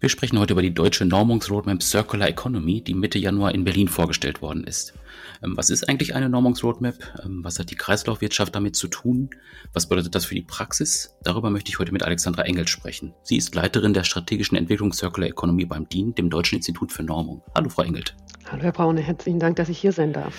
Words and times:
Wir 0.00 0.08
sprechen 0.08 0.38
heute 0.38 0.54
über 0.54 0.62
die 0.62 0.72
deutsche 0.72 1.04
Normungsroadmap 1.04 1.82
Circular 1.82 2.26
Economy, 2.26 2.80
die 2.80 2.94
Mitte 2.94 3.18
Januar 3.18 3.54
in 3.54 3.64
Berlin 3.64 3.86
vorgestellt 3.86 4.40
worden 4.40 4.64
ist. 4.64 4.94
Ähm, 5.42 5.58
was 5.58 5.68
ist 5.68 5.90
eigentlich 5.90 6.14
eine 6.14 6.30
Normungsroadmap? 6.30 6.94
Ähm, 7.22 7.44
was 7.44 7.58
hat 7.58 7.70
die 7.70 7.74
Kreislaufwirtschaft 7.74 8.54
damit 8.54 8.76
zu 8.76 8.88
tun? 8.88 9.28
Was 9.74 9.90
bedeutet 9.90 10.14
das 10.14 10.24
für 10.24 10.34
die 10.34 10.40
Praxis? 10.40 11.18
Darüber 11.22 11.50
möchte 11.50 11.68
ich 11.68 11.78
heute 11.78 11.92
mit 11.92 12.02
Alexandra 12.02 12.44
Engels 12.44 12.70
sprechen. 12.70 13.12
Sie 13.24 13.36
ist 13.36 13.54
Leiterin 13.54 13.92
der 13.92 14.04
strategischen 14.04 14.56
Entwicklung 14.56 14.94
Circular 14.94 15.28
Economy 15.28 15.66
beim 15.66 15.86
DIN, 15.86 16.14
dem 16.14 16.30
Deutschen 16.30 16.56
Institut 16.56 16.92
für 16.92 17.02
Normung. 17.02 17.42
Hallo, 17.54 17.68
Frau 17.68 17.82
Engelt. 17.82 18.16
Hallo, 18.50 18.62
Herr 18.62 18.72
Braune. 18.72 19.02
Herzlichen 19.02 19.38
Dank, 19.38 19.56
dass 19.56 19.68
ich 19.68 19.78
hier 19.78 19.92
sein 19.92 20.14
darf. 20.14 20.34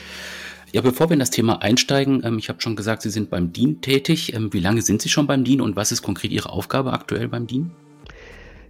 Ja, 0.72 0.82
bevor 0.82 1.12
wir 1.12 1.14
in 1.14 1.20
das 1.20 1.30
Thema 1.30 1.62
einsteigen, 1.62 2.24
ähm, 2.24 2.40
ich 2.40 2.50
habe 2.50 2.62
schon 2.62 2.76
gesagt, 2.76 3.04
Sie 3.04 3.12
sind 3.12 3.30
beim 3.30 3.54
DIN 3.54 3.80
tätig. 3.82 4.34
Wie 4.36 4.60
lange 4.60 4.82
sind 4.82 5.04
Sie 5.04 5.10
schon 5.10 5.28
beim 5.28 5.44
DIN 5.44 5.62
und 5.62 5.76
was 5.76 5.91
ist 5.91 6.02
konkret 6.02 6.32
Ihre 6.32 6.50
Aufgabe 6.50 6.94
aktuell 6.94 7.28
beim 7.28 7.46
DIN? 7.46 7.70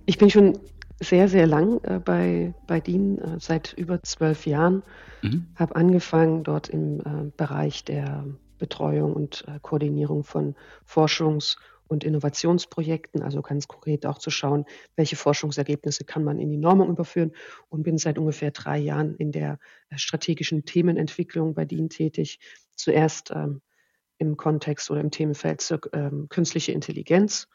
Ich 0.05 0.17
bin 0.17 0.29
schon 0.29 0.59
sehr, 1.01 1.27
sehr 1.27 1.47
lang 1.47 1.83
äh, 1.83 1.99
bei, 1.99 2.53
bei 2.67 2.79
DIN, 2.79 3.17
äh, 3.17 3.39
seit 3.39 3.73
über 3.73 4.01
zwölf 4.03 4.45
Jahren. 4.45 4.83
Mhm. 5.21 5.47
Habe 5.55 5.75
angefangen 5.75 6.43
dort 6.43 6.69
im 6.69 6.99
äh, 6.99 7.31
Bereich 7.35 7.83
der 7.83 8.25
Betreuung 8.57 9.13
und 9.13 9.43
äh, 9.47 9.59
Koordinierung 9.61 10.23
von 10.23 10.55
Forschungs- 10.85 11.57
und 11.87 12.05
Innovationsprojekten, 12.05 13.21
also 13.21 13.41
ganz 13.41 13.67
konkret 13.67 14.05
auch 14.05 14.17
zu 14.17 14.29
schauen, 14.29 14.65
welche 14.95 15.17
Forschungsergebnisse 15.17 16.05
kann 16.05 16.23
man 16.23 16.39
in 16.39 16.49
die 16.49 16.57
Normung 16.57 16.89
überführen 16.89 17.33
und 17.67 17.83
bin 17.83 17.97
seit 17.97 18.17
ungefähr 18.17 18.51
drei 18.51 18.77
Jahren 18.77 19.15
in 19.15 19.31
der 19.31 19.59
äh, 19.89 19.97
strategischen 19.97 20.63
Themenentwicklung 20.63 21.53
bei 21.53 21.65
DIN 21.65 21.89
tätig. 21.89 22.39
Zuerst 22.75 23.31
ähm, 23.31 23.61
im 24.19 24.37
Kontext 24.37 24.91
oder 24.91 25.01
im 25.01 25.11
Themenfeld 25.11 25.67
ähm, 25.93 26.27
künstliche 26.29 26.71
Intelligenz 26.71 27.47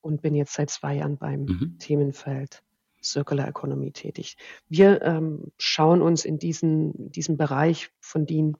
und 0.00 0.22
bin 0.22 0.34
jetzt 0.34 0.54
seit 0.54 0.70
zwei 0.70 0.94
Jahren 0.94 1.18
beim 1.18 1.44
mhm. 1.44 1.76
Themenfeld 1.78 2.62
Circular 3.02 3.48
Economy 3.48 3.92
tätig. 3.92 4.36
Wir 4.68 5.02
ähm, 5.02 5.52
schauen 5.58 6.02
uns 6.02 6.24
in 6.24 6.38
diesen, 6.38 7.10
diesem 7.10 7.36
Bereich 7.36 7.90
von 8.00 8.26
DIN 8.26 8.56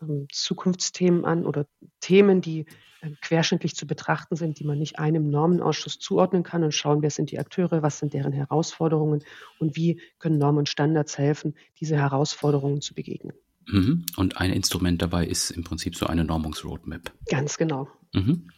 ähm, 0.00 0.26
Zukunftsthemen 0.30 1.24
an 1.24 1.46
oder 1.46 1.66
Themen, 2.00 2.40
die 2.40 2.66
äh, 3.00 3.10
querschnittlich 3.20 3.74
zu 3.74 3.86
betrachten 3.86 4.36
sind, 4.36 4.58
die 4.58 4.64
man 4.64 4.78
nicht 4.78 4.98
einem 4.98 5.28
Normenausschuss 5.30 5.98
zuordnen 5.98 6.42
kann 6.42 6.64
und 6.64 6.74
schauen, 6.74 7.02
wer 7.02 7.10
sind 7.10 7.30
die 7.30 7.38
Akteure, 7.38 7.82
was 7.82 7.98
sind 7.98 8.14
deren 8.14 8.32
Herausforderungen 8.32 9.24
und 9.58 9.76
wie 9.76 10.00
können 10.18 10.38
Normen 10.38 10.60
und 10.60 10.68
Standards 10.68 11.18
helfen, 11.18 11.54
diese 11.80 11.96
Herausforderungen 11.96 12.80
zu 12.80 12.94
begegnen. 12.94 13.34
Mhm. 13.66 14.04
Und 14.16 14.38
ein 14.38 14.52
Instrument 14.52 15.00
dabei 15.02 15.26
ist 15.26 15.50
im 15.50 15.64
Prinzip 15.64 15.96
so 15.96 16.06
eine 16.06 16.24
Normungsroadmap. 16.24 17.12
Ganz 17.28 17.56
genau. 17.56 17.88
Mhm. 18.12 18.48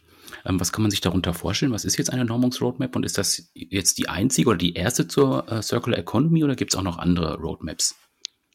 Ähm, 0.45 0.59
was 0.59 0.71
kann 0.71 0.81
man 0.81 0.91
sich 0.91 1.01
darunter 1.01 1.33
vorstellen? 1.33 1.71
Was 1.71 1.85
ist 1.85 1.97
jetzt 1.97 2.11
eine 2.11 2.25
Normungsroadmap 2.25 2.95
und 2.95 3.05
ist 3.05 3.17
das 3.17 3.51
jetzt 3.53 3.97
die 3.97 4.09
einzige 4.09 4.49
oder 4.49 4.57
die 4.57 4.73
erste 4.73 5.07
zur 5.07 5.51
äh, 5.51 5.61
Circular 5.61 5.99
Economy 5.99 6.43
oder 6.43 6.55
gibt 6.55 6.73
es 6.73 6.79
auch 6.79 6.83
noch 6.83 6.97
andere 6.97 7.37
Roadmaps? 7.37 7.95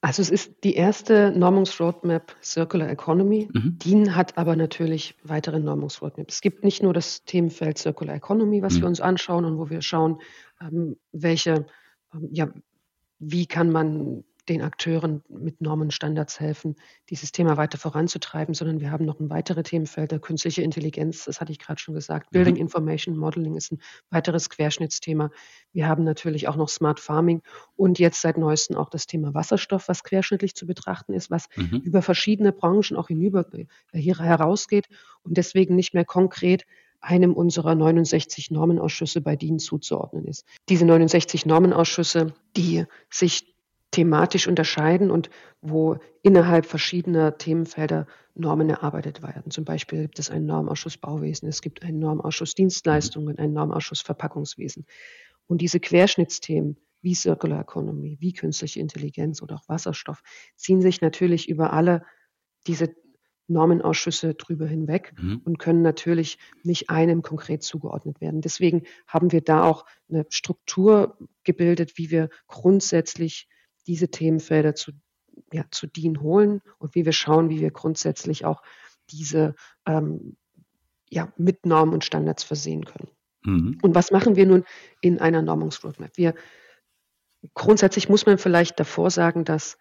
Also 0.00 0.22
es 0.22 0.30
ist 0.30 0.62
die 0.62 0.74
erste 0.74 1.32
Normungsroadmap 1.32 2.36
Circular 2.42 2.88
Economy. 2.88 3.48
Mhm. 3.52 3.78
DIN 3.78 4.14
hat 4.14 4.38
aber 4.38 4.54
natürlich 4.54 5.16
weitere 5.24 5.58
Normungsroadmaps. 5.58 6.36
Es 6.36 6.40
gibt 6.40 6.62
nicht 6.62 6.82
nur 6.82 6.92
das 6.92 7.24
Themenfeld 7.24 7.78
Circular 7.78 8.14
Economy, 8.14 8.62
was 8.62 8.74
mhm. 8.74 8.80
wir 8.82 8.88
uns 8.88 9.00
anschauen 9.00 9.44
und 9.44 9.58
wo 9.58 9.70
wir 9.70 9.82
schauen, 9.82 10.20
ähm, 10.60 10.96
welche, 11.10 11.66
ähm, 12.14 12.28
ja, 12.30 12.48
wie 13.18 13.46
kann 13.46 13.72
man 13.72 14.22
den 14.48 14.62
Akteuren 14.62 15.22
mit 15.28 15.60
Normenstandards 15.60 16.40
helfen, 16.40 16.76
dieses 17.10 17.32
Thema 17.32 17.56
weiter 17.56 17.78
voranzutreiben, 17.78 18.54
sondern 18.54 18.80
wir 18.80 18.90
haben 18.90 19.04
noch 19.04 19.20
ein 19.20 19.30
weitere 19.30 19.62
Themenfelder, 19.62 20.18
künstliche 20.18 20.62
Intelligenz, 20.62 21.24
das 21.24 21.40
hatte 21.40 21.52
ich 21.52 21.58
gerade 21.58 21.80
schon 21.80 21.94
gesagt. 21.94 22.30
Building 22.30 22.54
mhm. 22.54 22.62
Information 22.62 23.16
Modeling 23.16 23.56
ist 23.56 23.72
ein 23.72 23.80
weiteres 24.10 24.50
Querschnittsthema. 24.50 25.30
Wir 25.72 25.86
haben 25.86 26.04
natürlich 26.04 26.48
auch 26.48 26.56
noch 26.56 26.68
Smart 26.68 27.00
Farming 27.00 27.42
und 27.76 27.98
jetzt 27.98 28.20
seit 28.20 28.38
neuestem 28.38 28.76
auch 28.76 28.90
das 28.90 29.06
Thema 29.06 29.34
Wasserstoff, 29.34 29.88
was 29.88 30.04
querschnittlich 30.04 30.54
zu 30.54 30.66
betrachten 30.66 31.12
ist, 31.12 31.30
was 31.30 31.48
mhm. 31.56 31.82
über 31.84 32.02
verschiedene 32.02 32.52
Branchen 32.52 32.96
auch 32.96 33.08
hinüber 33.08 33.46
äh, 33.52 33.66
hier 33.92 34.18
herausgeht 34.18 34.88
und 35.22 35.36
deswegen 35.36 35.76
nicht 35.76 35.94
mehr 35.94 36.04
konkret 36.04 36.64
einem 37.00 37.32
unserer 37.32 37.74
69 37.74 38.50
Normenausschüsse 38.50 39.20
bei 39.20 39.36
DIN 39.36 39.58
zuzuordnen 39.58 40.24
ist. 40.24 40.44
Diese 40.68 40.84
69 40.84 41.46
Normenausschüsse, 41.46 42.34
die 42.56 42.84
sich 43.10 43.54
thematisch 43.90 44.46
unterscheiden 44.46 45.10
und 45.10 45.30
wo 45.60 45.98
innerhalb 46.22 46.66
verschiedener 46.66 47.38
Themenfelder 47.38 48.06
Normen 48.34 48.68
erarbeitet 48.68 49.22
werden. 49.22 49.50
Zum 49.50 49.64
Beispiel 49.64 50.02
gibt 50.02 50.18
es 50.18 50.30
einen 50.30 50.46
Normausschuss 50.46 50.98
Bauwesen, 50.98 51.48
es 51.48 51.62
gibt 51.62 51.82
einen 51.82 51.98
Normausschuss 51.98 52.54
Dienstleistungen, 52.54 53.38
einen 53.38 53.54
Normausschuss 53.54 54.00
Verpackungswesen. 54.00 54.86
Und 55.46 55.60
diese 55.60 55.80
Querschnittsthemen 55.80 56.76
wie 57.00 57.14
Circular 57.14 57.62
Economy, 57.62 58.18
wie 58.20 58.32
künstliche 58.32 58.80
Intelligenz 58.80 59.42
oder 59.42 59.56
auch 59.56 59.68
Wasserstoff 59.68 60.22
ziehen 60.56 60.82
sich 60.82 61.00
natürlich 61.00 61.48
über 61.48 61.72
alle 61.72 62.04
diese 62.66 62.94
Normenausschüsse 63.48 64.34
drüber 64.34 64.66
hinweg 64.66 65.14
mhm. 65.18 65.40
und 65.44 65.58
können 65.58 65.82
natürlich 65.82 66.38
nicht 66.62 66.90
einem 66.90 67.22
konkret 67.22 67.62
zugeordnet 67.62 68.20
werden. 68.20 68.42
Deswegen 68.42 68.82
haben 69.06 69.32
wir 69.32 69.40
da 69.40 69.62
auch 69.64 69.86
eine 70.10 70.26
Struktur 70.28 71.16
gebildet, 71.44 71.96
wie 71.96 72.10
wir 72.10 72.28
grundsätzlich 72.46 73.48
diese 73.88 74.08
Themenfelder 74.08 74.74
zu, 74.74 74.92
ja, 75.52 75.64
zu 75.70 75.88
DIN 75.88 76.20
holen 76.20 76.62
und 76.78 76.94
wie 76.94 77.04
wir 77.04 77.12
schauen, 77.12 77.50
wie 77.50 77.60
wir 77.60 77.72
grundsätzlich 77.72 78.44
auch 78.44 78.62
diese 79.10 79.54
ähm, 79.86 80.36
ja, 81.10 81.32
mit 81.36 81.66
Normen 81.66 81.94
und 81.94 82.04
Standards 82.04 82.44
versehen 82.44 82.84
können. 82.84 83.08
Mhm. 83.42 83.78
Und 83.82 83.94
was 83.94 84.10
machen 84.10 84.36
wir 84.36 84.46
nun 84.46 84.64
in 85.00 85.18
einer 85.18 85.42
Normungsroadmap? 85.42 86.10
Wir 86.16 86.34
grundsätzlich 87.54 88.08
muss 88.08 88.26
man 88.26 88.38
vielleicht 88.38 88.78
davor 88.78 89.10
sagen, 89.10 89.44
dass 89.44 89.78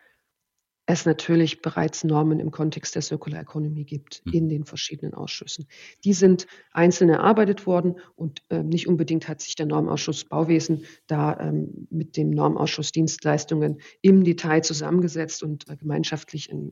es 0.89 1.05
natürlich 1.05 1.61
bereits 1.61 2.05
Normen 2.05 2.39
im 2.39 2.49
Kontext 2.49 2.95
der 2.95 3.01
Circular 3.01 3.41
Economy 3.41 3.83
gibt 3.83 4.21
hm. 4.25 4.33
in 4.33 4.49
den 4.49 4.63
verschiedenen 4.63 5.13
Ausschüssen. 5.13 5.67
Die 6.05 6.13
sind 6.13 6.47
einzeln 6.71 7.09
erarbeitet 7.09 7.67
worden 7.67 7.99
und 8.15 8.41
äh, 8.49 8.63
nicht 8.63 8.87
unbedingt 8.87 9.27
hat 9.27 9.41
sich 9.41 9.55
der 9.55 9.65
Normausschuss 9.65 10.23
Bauwesen 10.23 10.85
da 11.05 11.37
ähm, 11.39 11.87
mit 11.89 12.15
dem 12.15 12.29
Normausschuss 12.29 12.93
Dienstleistungen 12.93 13.81
im 14.01 14.23
Detail 14.23 14.63
zusammengesetzt 14.63 15.43
und 15.43 15.69
äh, 15.69 15.75
gemeinschaftlich 15.75 16.51
eine 16.51 16.71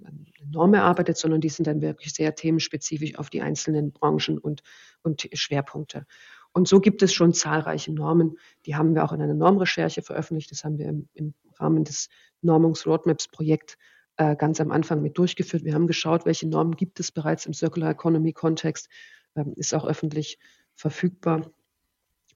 Norm 0.50 0.74
erarbeitet, 0.74 1.18
sondern 1.18 1.42
die 1.42 1.50
sind 1.50 1.68
dann 1.68 1.82
wirklich 1.82 2.14
sehr 2.14 2.34
themenspezifisch 2.36 3.20
auf 3.20 3.30
die 3.30 3.42
einzelnen 3.42 3.92
Branchen 3.92 4.38
und, 4.38 4.64
und 5.04 5.28
Schwerpunkte. 5.34 6.06
Und 6.54 6.70
so 6.70 6.80
gibt 6.80 7.04
es 7.04 7.14
schon 7.14 7.34
zahlreiche 7.34 7.92
Normen. 7.92 8.38
Die 8.66 8.76
haben 8.78 8.96
wir 8.96 9.04
auch 9.04 9.12
in 9.12 9.22
einer 9.22 9.34
Normrecherche 9.34 10.02
veröffentlicht. 10.02 10.52
Das 10.52 10.64
haben 10.64 10.78
wir 10.78 10.88
im, 10.88 11.10
im 11.14 11.34
Rahmen 11.60 11.84
des 11.84 12.08
Normungs-Roadmaps-Projekt 12.44 13.78
äh, 14.18 14.36
ganz 14.36 14.62
am 14.62 14.72
Anfang 14.72 15.02
mit 15.02 15.18
durchgeführt. 15.18 15.64
Wir 15.64 15.74
haben 15.74 15.88
geschaut, 15.88 16.26
welche 16.26 16.48
Normen 16.48 16.76
gibt 16.76 17.00
es 17.00 17.12
bereits 17.12 17.46
im 17.46 17.54
Circular 17.54 17.92
Economy 17.92 18.34
Kontext, 18.34 18.90
ähm, 19.36 19.54
ist 19.56 19.74
auch 19.74 19.86
öffentlich 19.86 20.40
verfügbar. 20.76 21.52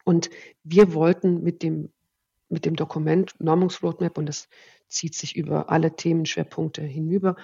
Und 0.04 0.30
wir 0.64 0.94
wollten 0.94 1.44
mit 1.44 1.64
dem, 1.64 1.92
mit 2.50 2.66
dem 2.66 2.76
Dokument 2.76 3.36
Normungsroadmap, 3.40 4.18
und 4.18 4.26
das 4.26 4.50
zieht 4.88 5.16
sich 5.16 5.36
über 5.36 5.70
alle 5.70 5.96
Themenschwerpunkte 5.96 6.82
hinüber, 6.82 7.36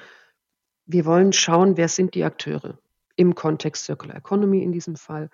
wir 0.87 1.05
wollen 1.05 1.33
schauen, 1.33 1.77
wer 1.77 1.87
sind 1.87 2.13
die 2.13 2.23
Akteure 2.23 2.79
im 3.15 3.33
Kontext 3.33 3.85
Circular 3.85 4.17
Economy 4.17 4.61
in 4.61 4.71
diesem 4.71 4.95
Fall 4.95 5.29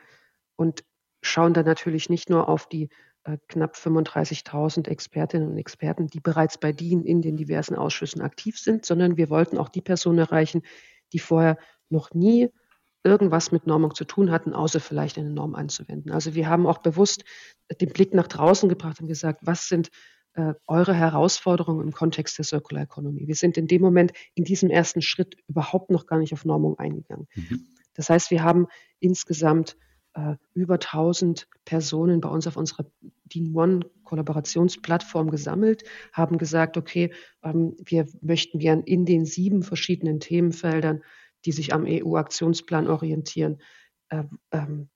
und 0.56 0.84
schauen 1.22 1.54
dann 1.54 1.66
natürlich 1.66 2.10
nicht 2.10 2.30
nur 2.30 2.48
auf 2.48 2.68
die 2.70 2.90
äh, 3.24 3.38
knapp 3.48 3.76
35.000 3.76 4.88
Expertinnen 4.88 5.50
und 5.50 5.58
Experten, 5.58 6.08
die 6.08 6.20
bereits 6.20 6.58
bei 6.58 6.72
DIN 6.72 7.04
in 7.04 7.22
den 7.22 7.38
diversen 7.38 7.76
Ausschüssen 7.76 8.22
aktiv 8.22 8.58
sind, 8.58 8.86
sondern 8.86 9.18
wir 9.18 9.30
wollten 9.30 9.58
auch 9.58 9.70
die 9.70 9.82
Personen 9.82 10.20
erreichen, 10.20 10.64
die 11.14 11.20
vorher 11.20 11.58
noch 11.90 12.14
nie 12.14 12.50
irgendwas 13.04 13.52
mit 13.52 13.68
Normung 13.68 13.96
zu 13.96 14.06
tun 14.06 14.32
hatten, 14.32 14.54
außer 14.54 14.80
vielleicht 14.80 15.18
eine 15.18 15.32
Norm 15.32 15.56
anzuwenden. 15.56 16.12
Also 16.12 16.36
wir 16.36 16.48
haben 16.48 16.68
auch 16.68 16.80
bewusst 16.80 17.24
den 17.80 17.90
Blick 17.90 18.14
nach 18.14 18.28
draußen 18.28 18.70
gebracht 18.70 19.02
und 19.02 19.08
gesagt, 19.08 19.42
was 19.44 19.68
sind 19.68 19.90
äh, 20.34 20.54
eure 20.68 20.94
Herausforderungen 20.94 21.86
im 21.86 21.92
Kontext 21.92 22.38
der 22.38 22.46
Circular 22.46 22.84
Economy? 22.84 23.28
Wir 23.28 23.36
sind 23.36 23.58
in 23.58 23.68
dem 23.68 23.82
Moment 23.82 24.14
in 24.36 24.44
diesem 24.44 24.70
ersten 24.70 25.02
Schritt 25.02 25.36
überhaupt 25.48 25.90
noch 25.90 26.06
gar 26.06 26.20
nicht 26.20 26.34
auf 26.34 26.46
Normung 26.46 26.78
eingegangen. 26.78 27.28
Mhm. 27.36 27.68
Das 27.94 28.10
heißt, 28.10 28.32
wir 28.32 28.44
haben 28.44 28.68
insgesamt 29.00 29.78
äh, 30.14 30.36
über 30.54 30.76
1000 30.76 31.48
Personen 31.66 32.22
bei 32.22 32.30
uns 32.30 32.48
auf 32.48 32.58
unserer 32.58 32.86
Dean 33.26 33.56
One 33.56 33.82
Kollaborationsplattform 34.04 35.32
gesammelt, 35.32 35.84
haben 36.12 36.38
gesagt, 36.38 36.78
okay, 36.78 37.14
ähm, 37.44 37.76
wir 37.84 38.08
möchten 38.22 38.60
gern 38.60 38.82
in 38.82 39.06
den 39.06 39.26
sieben 39.26 39.64
verschiedenen 39.64 40.20
Themenfeldern, 40.20 41.04
die 41.46 41.52
sich 41.52 41.74
am 41.74 41.86
EU-Aktionsplan 41.88 42.88
orientieren, 42.88 43.62
äh, 44.10 44.24
ähm, 44.52 44.90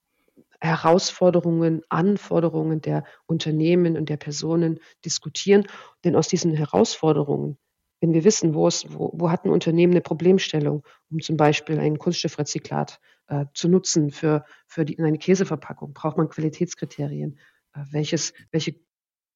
Herausforderungen, 0.59 1.81
Anforderungen 1.89 2.81
der 2.81 3.03
Unternehmen 3.25 3.97
und 3.97 4.09
der 4.09 4.17
Personen 4.17 4.79
diskutieren. 5.03 5.65
Denn 6.03 6.15
aus 6.15 6.27
diesen 6.27 6.53
Herausforderungen 6.53 7.57
wenn 8.05 8.13
wir 8.13 8.23
wissen, 8.23 8.53
wo, 8.53 8.67
es, 8.67 8.85
wo, 8.93 9.11
wo 9.15 9.31
hat 9.31 9.45
ein 9.45 9.49
Unternehmen 9.49 9.93
eine 9.93 10.01
Problemstellung, 10.01 10.83
um 11.09 11.21
zum 11.21 11.37
Beispiel 11.37 11.79
ein 11.79 11.97
Kunststoffrezyklat 11.97 12.99
äh, 13.27 13.45
zu 13.55 13.67
nutzen 13.67 14.11
für, 14.11 14.45
für 14.67 14.85
die, 14.85 14.99
eine 14.99 15.17
Käseverpackung, 15.17 15.93
braucht 15.93 16.17
man 16.17 16.29
Qualitätskriterien. 16.29 17.39
Äh, 17.73 17.79
welches, 17.89 18.33
welche, 18.51 18.75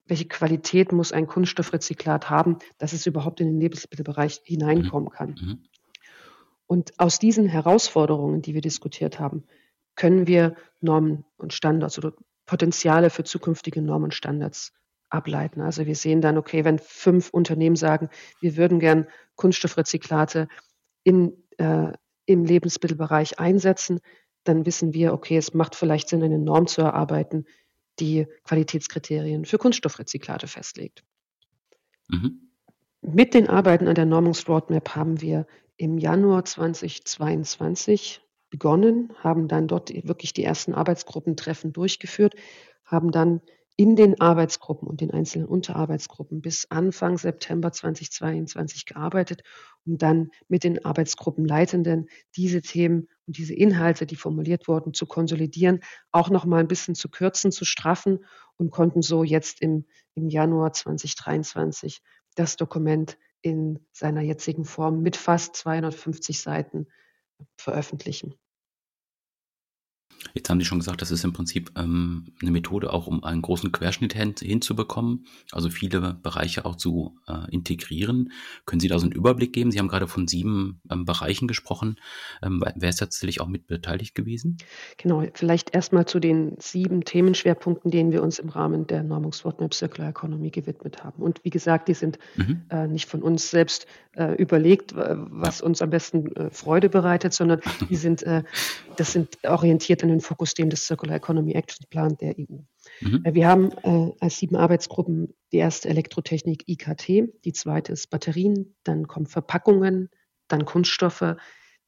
welche 0.06 0.28
Qualität 0.28 0.92
muss 0.92 1.12
ein 1.12 1.26
Kunststoffrezyklat 1.26 2.30
haben, 2.30 2.60
dass 2.78 2.94
es 2.94 3.08
überhaupt 3.08 3.42
in 3.42 3.48
den 3.48 3.60
Lebensmittelbereich 3.60 4.42
hineinkommen 4.44 5.10
mhm. 5.10 5.14
kann? 5.14 5.30
Mhm. 5.30 5.64
Und 6.68 7.00
aus 7.00 7.18
diesen 7.18 7.48
Herausforderungen, 7.48 8.44
die 8.44 8.54
wir 8.54 8.62
diskutiert 8.62 9.20
haben, 9.20 9.46
können 9.96 10.28
wir 10.28 10.56
Normen 10.80 11.26
und 11.38 11.54
Standards 11.54 11.98
oder 11.98 12.14
Potenziale 12.46 13.10
für 13.10 13.24
zukünftige 13.24 13.82
Normen 13.82 14.06
und 14.06 14.14
Standards 14.14 14.74
ableiten. 15.10 15.62
Also 15.62 15.86
wir 15.86 15.96
sehen 15.96 16.22
dann, 16.22 16.38
okay, 16.38 16.66
wenn 16.66 16.80
fünf 16.80 17.30
Unternehmen 17.30 17.76
sagen, 17.76 18.10
wir 18.42 18.58
würden 18.58 18.80
gern 18.80 19.08
Kunststoffrezyklate 19.36 20.48
in, 21.04 21.34
äh, 21.58 21.92
im 22.26 22.46
Lebensmittelbereich 22.46 23.40
einsetzen, 23.40 24.00
dann 24.44 24.66
wissen 24.66 24.94
wir, 24.94 25.14
okay, 25.14 25.38
es 25.38 25.54
macht 25.54 25.76
vielleicht 25.76 26.10
Sinn, 26.10 26.24
eine 26.24 26.40
Norm 26.40 26.68
zu 26.68 26.82
erarbeiten, 26.82 27.46
die 28.00 28.28
Qualitätskriterien 28.44 29.46
für 29.46 29.58
Kunststoffrezyklate 29.58 30.48
festlegt. 30.48 31.04
Mhm. 32.08 32.52
Mit 33.02 33.34
den 33.34 33.50
Arbeiten 33.50 33.88
an 33.88 33.96
der 33.96 34.06
Normungsroadmap 34.06 34.96
haben 34.96 35.22
wir 35.22 35.48
im 35.78 35.98
Januar 35.98 36.46
2022 36.46 38.22
begonnen, 38.50 39.14
haben 39.18 39.48
dann 39.48 39.68
dort 39.68 39.94
wirklich 40.08 40.34
die 40.34 40.44
ersten 40.44 40.74
Arbeitsgruppentreffen 40.74 41.72
durchgeführt, 41.72 42.36
haben 42.84 43.12
dann 43.12 43.42
in 43.80 43.96
den 43.96 44.20
Arbeitsgruppen 44.20 44.90
und 44.90 45.00
den 45.00 45.12
einzelnen 45.12 45.48
Unterarbeitsgruppen 45.48 46.42
bis 46.42 46.70
Anfang 46.70 47.18
September 47.18 47.72
2022 47.72 48.86
gearbeitet, 48.86 49.42
um 49.86 49.98
dann 49.98 50.32
mit 50.50 50.66
den 50.66 50.84
Arbeitsgruppenleitenden 50.84 52.10
diese 52.36 52.62
Themen 52.62 53.08
und 53.26 53.38
diese 53.38 53.54
Inhalte, 53.54 54.06
die 54.06 54.18
formuliert 54.18 54.68
wurden, 54.68 54.94
zu 54.94 55.06
konsolidieren, 55.06 55.80
auch 56.12 56.30
noch 56.30 56.44
mal 56.44 56.60
ein 56.60 56.68
bisschen 56.68 56.94
zu 56.94 57.08
kürzen, 57.08 57.54
zu 57.54 57.64
straffen 57.64 58.26
und 58.58 58.70
konnten 58.70 59.02
so 59.02 59.24
jetzt 59.24 59.62
im, 59.62 59.86
im 60.14 60.28
Januar 60.28 60.74
2023 60.74 62.02
das 62.36 62.58
Dokument 62.58 63.18
in 63.42 63.80
seiner 63.94 64.20
jetzigen 64.20 64.66
Form 64.66 65.02
mit 65.04 65.16
fast 65.16 65.56
250 65.56 66.42
Seiten 66.42 66.88
veröffentlichen. 67.56 68.36
Jetzt 70.34 70.50
haben 70.50 70.60
Sie 70.60 70.66
schon 70.66 70.80
gesagt, 70.80 71.02
das 71.02 71.12
ist 71.12 71.24
im 71.24 71.34
Prinzip 71.34 71.72
ähm, 71.78 72.28
eine 72.42 72.52
Methode 72.52 72.92
auch, 72.94 73.08
um 73.08 73.24
einen 73.24 73.42
großen 73.42 73.72
Querschnitt 73.72 74.14
hin, 74.14 74.36
hinzubekommen, 74.40 75.26
also 75.52 75.70
viele 75.70 76.14
Bereiche 76.14 76.66
auch 76.66 76.76
zu 76.76 77.18
äh, 77.28 77.52
integrieren. 77.52 78.32
Können 78.66 78.80
Sie 78.80 78.88
da 78.88 79.00
so 79.00 79.06
einen 79.06 79.14
Überblick 79.14 79.54
geben? 79.54 79.72
Sie 79.72 79.80
haben 79.80 79.88
gerade 79.88 80.08
von 80.08 80.28
sieben 80.28 80.82
ähm, 80.92 81.06
Bereichen 81.06 81.48
gesprochen. 81.48 81.98
Ähm, 82.42 82.64
wer 82.76 82.90
ist 82.90 82.98
tatsächlich 82.98 83.42
auch 83.42 83.48
mit 83.48 83.68
beteiligt 83.68 84.16
gewesen? 84.16 84.58
Genau, 84.98 85.24
vielleicht 85.34 85.74
erstmal 85.74 86.06
zu 86.06 86.20
den 86.20 86.56
sieben 86.60 87.04
Themenschwerpunkten, 87.04 87.92
denen 87.92 88.12
wir 88.12 88.24
uns 88.24 88.40
im 88.40 88.50
Rahmen 88.50 88.88
der 88.88 89.04
Normungsroadmap 89.04 89.74
Circular 89.74 90.10
Economy 90.10 90.50
gewidmet 90.50 91.04
haben. 91.04 91.22
Und 91.22 91.44
wie 91.44 91.50
gesagt, 91.50 91.88
die 91.88 91.94
sind 91.94 92.20
mhm. 92.36 92.64
äh, 92.70 92.88
nicht 92.88 93.08
von 93.08 93.22
uns 93.22 93.50
selbst 93.50 93.88
äh, 94.14 94.34
überlegt, 94.36 94.94
was 94.96 95.62
uns 95.62 95.82
am 95.82 95.90
besten 95.90 96.36
äh, 96.36 96.50
Freude 96.50 96.90
bereitet, 96.90 97.34
sondern 97.34 97.62
die 97.90 97.96
sind, 97.96 98.24
äh, 98.24 98.44
das 98.98 99.14
sind 99.14 99.38
orientiert 99.44 100.04
an 100.04 100.10
den 100.10 100.19
Fokusthemen 100.22 100.70
des 100.70 100.86
Circular 100.86 101.16
Economy 101.16 101.54
Action 101.54 101.86
Plan 101.90 102.18
der 102.18 102.36
EU. 102.38 102.62
Mhm. 103.02 103.22
Äh, 103.24 103.34
wir 103.34 103.48
haben 103.48 103.72
äh, 103.84 104.12
als 104.20 104.38
sieben 104.38 104.56
Arbeitsgruppen 104.56 105.34
die 105.52 105.58
erste 105.58 105.90
Elektrotechnik 105.90 106.68
IKT, 106.68 107.34
die 107.46 107.54
zweite 107.54 107.94
ist 107.94 108.10
Batterien, 108.10 108.76
dann 108.84 109.08
kommen 109.08 109.26
Verpackungen, 109.26 110.10
dann 110.48 110.66
Kunststoffe, 110.66 111.36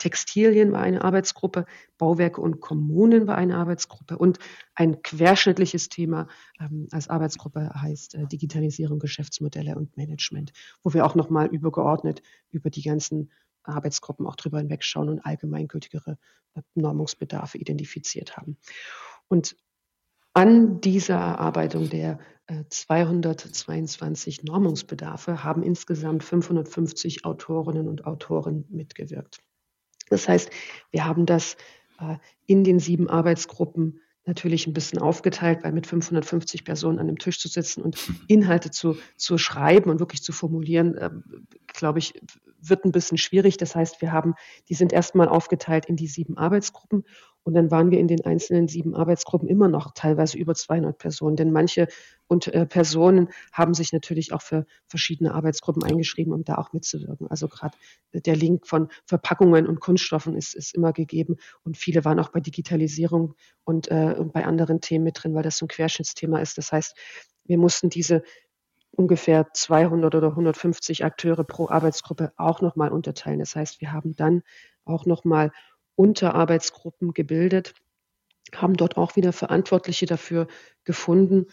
Textilien 0.02 0.72
war 0.72 0.82
eine 0.82 1.04
Arbeitsgruppe, 1.04 1.66
Bauwerke 2.00 2.42
und 2.42 2.60
Kommunen 2.60 3.28
war 3.28 3.38
eine 3.38 3.56
Arbeitsgruppe 3.56 4.18
und 4.18 4.40
ein 4.74 5.04
querschnittliches 5.04 5.90
Thema 5.90 6.28
ähm, 6.60 6.88
als 6.90 7.08
Arbeitsgruppe 7.08 7.70
heißt 7.80 8.16
äh, 8.16 8.26
Digitalisierung, 8.26 8.98
Geschäftsmodelle 8.98 9.76
und 9.76 9.96
Management, 9.98 10.54
wo 10.84 10.96
wir 10.96 11.06
auch 11.06 11.14
nochmal 11.14 11.50
übergeordnet 11.50 12.24
über 12.50 12.72
die 12.72 12.82
ganzen 12.82 13.32
Arbeitsgruppen 13.64 14.26
auch 14.26 14.36
drüber 14.36 14.60
hinwegschauen 14.60 15.10
und 15.10 15.26
allgemeingültigere 15.26 16.18
äh, 16.56 16.62
Normungsbedarfe 16.76 17.58
identifiziert 17.58 18.38
haben. 18.38 18.58
Und 19.28 19.56
an 20.34 20.80
dieser 20.82 21.16
Erarbeitung 21.16 21.90
der 21.90 22.20
222 22.70 24.40
äh, 24.40 24.46
Normungsbedarfe 24.46 25.44
haben 25.44 25.64
insgesamt 25.64 26.24
550 26.24 27.26
Autorinnen 27.26 27.88
und 27.88 28.06
Autoren 28.06 28.66
mitgewirkt. 28.70 29.40
Das 30.10 30.28
heißt, 30.28 30.50
wir 30.92 31.06
haben 31.06 31.26
das 31.26 31.56
äh, 32.00 32.18
in 32.46 32.64
den 32.64 32.80
sieben 32.80 33.10
Arbeitsgruppen 33.10 34.00
natürlich 34.26 34.68
ein 34.68 34.74
bisschen 34.74 35.00
aufgeteilt, 35.00 35.64
weil 35.64 35.72
mit 35.72 35.88
550 35.88 36.64
Personen 36.64 37.00
an 37.00 37.08
dem 37.08 37.18
Tisch 37.18 37.40
zu 37.40 37.48
sitzen 37.48 37.82
und 37.82 37.98
Inhalte 38.28 38.70
zu, 38.70 38.98
zu 39.18 39.38
schreiben 39.38 39.90
und 39.90 40.00
wirklich 40.00 40.22
zu 40.22 40.32
formulieren, 40.32 41.44
glaube 41.66 42.00
ich, 42.00 42.14
wird 42.62 42.86
ein 42.86 42.92
bisschen 42.92 43.18
schwierig. 43.18 43.58
Das 43.58 43.76
heißt, 43.76 44.02
wir 44.02 44.12
haben, 44.12 44.36
die 44.70 44.74
sind 44.74 44.94
erstmal 44.94 45.28
aufgeteilt 45.28 45.86
in 45.86 45.96
die 45.96 46.08
sieben 46.08 46.38
Arbeitsgruppen 46.38 47.04
und 47.44 47.56
dann 47.56 47.72
waren 47.72 47.90
wir 47.90 48.00
in 48.00 48.08
den 48.08 48.24
einzelnen 48.24 48.68
sieben 48.68 48.96
Arbeitsgruppen 48.96 49.50
immer 49.50 49.68
noch 49.68 49.94
teilweise 49.96 50.38
über 50.38 50.54
200 50.54 50.98
Personen, 50.98 51.36
denn 51.36 51.52
manche 51.52 51.88
und, 52.28 52.48
äh, 52.48 52.66
Personen 52.66 53.30
haben 53.52 53.74
sich 53.74 53.94
natürlich 53.94 54.32
auch 54.32 54.42
für 54.42 54.66
verschiedene 54.88 55.34
Arbeitsgruppen 55.34 55.84
eingeschrieben, 55.84 56.34
um 56.34 56.44
da 56.44 56.56
auch 56.56 56.72
mitzuwirken. 56.72 57.28
Also 57.28 57.48
gerade 57.48 57.76
der 58.14 58.36
Link 58.36 58.68
von 58.68 58.90
Verpackungen 59.06 59.68
und 59.68 59.80
Kunststoffen 59.80 60.36
ist, 60.36 60.54
ist 60.54 60.76
immer 60.76 60.94
gegeben 60.94 61.38
und 61.64 61.78
viele 61.78 62.06
waren 62.06 62.20
auch 62.20 62.30
bei 62.30 62.40
Digitalisierung 62.40 63.34
und, 63.64 63.90
äh, 63.90 64.16
und 64.18 64.34
bei 64.34 64.46
anderen 64.46 64.82
Themen 64.82 65.06
mit 65.06 65.24
drin, 65.24 65.34
weil 65.34 65.44
das 65.44 65.58
so 65.58 65.66
ein 65.66 65.70
Querschnittsthema 65.70 66.40
ist. 66.40 66.58
Das 66.58 66.72
heißt, 66.72 66.96
wir 67.46 67.58
mussten 67.58 67.90
diese 67.90 68.24
ungefähr 68.92 69.48
200 69.54 70.14
oder 70.16 70.30
150 70.30 71.04
Akteure 71.06 71.44
pro 71.44 71.70
Arbeitsgruppe 71.70 72.34
auch 72.38 72.62
nochmal 72.62 72.92
unterteilen. 72.92 73.40
Das 73.40 73.56
heißt, 73.56 73.82
wir 73.82 73.92
haben 73.92 74.16
dann 74.16 74.44
auch 74.86 75.06
nochmal 75.06 75.52
Unterarbeitsgruppen 75.96 77.14
gebildet, 77.14 77.74
haben 78.56 78.76
dort 78.76 78.98
auch 78.98 79.16
wieder 79.16 79.34
Verantwortliche 79.34 80.06
dafür 80.06 80.48
gefunden, 80.84 81.48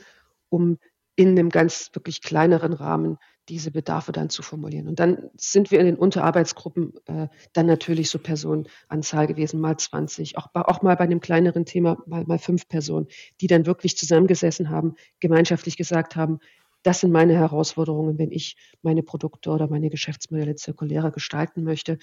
um 0.49 0.79
in 1.17 1.31
einem 1.31 1.51
ganz 1.51 1.91
wirklich 1.95 2.23
kleineren 2.23 2.73
Rahmen 2.73 3.19
diese 3.49 3.71
Bedarfe 3.71 4.13
dann 4.13 4.31
zu 4.31 4.43
formulieren. 4.43 4.89
Und 4.89 5.01
dann 5.01 5.31
sind 5.37 5.71
wir 5.71 5.81
in 5.81 5.87
den 5.87 5.97
Unterarbeitsgruppen 5.97 6.93
äh, 7.07 7.29
dann 7.55 7.67
natürlich 7.67 8.11
so 8.11 8.19
Personenanzahl 8.19 9.27
gewesen, 9.27 9.61
mal 9.61 9.77
20, 9.77 10.37
auch, 10.37 10.49
auch 10.55 10.83
mal 10.83 10.97
bei 10.97 11.05
einem 11.05 11.21
kleineren 11.21 11.65
Thema 11.65 11.97
mal, 12.07 12.25
mal 12.25 12.39
fünf 12.39 12.69
Personen, 12.69 13.09
die 13.41 13.47
dann 13.47 13.67
wirklich 13.67 13.97
zusammengesessen 13.97 14.71
haben, 14.71 14.97
gemeinschaftlich 15.19 15.77
gesagt 15.77 16.15
haben, 16.15 16.41
das 16.83 17.01
sind 17.01 17.11
meine 17.11 17.35
Herausforderungen, 17.35 18.19
wenn 18.19 18.31
ich 18.33 18.57
meine 18.83 19.03
Produkte 19.03 19.51
oder 19.51 19.69
meine 19.69 19.91
Geschäftsmodelle 19.91 20.55
zirkulärer 20.55 21.11
gestalten 21.11 21.65
möchte. 21.65 21.99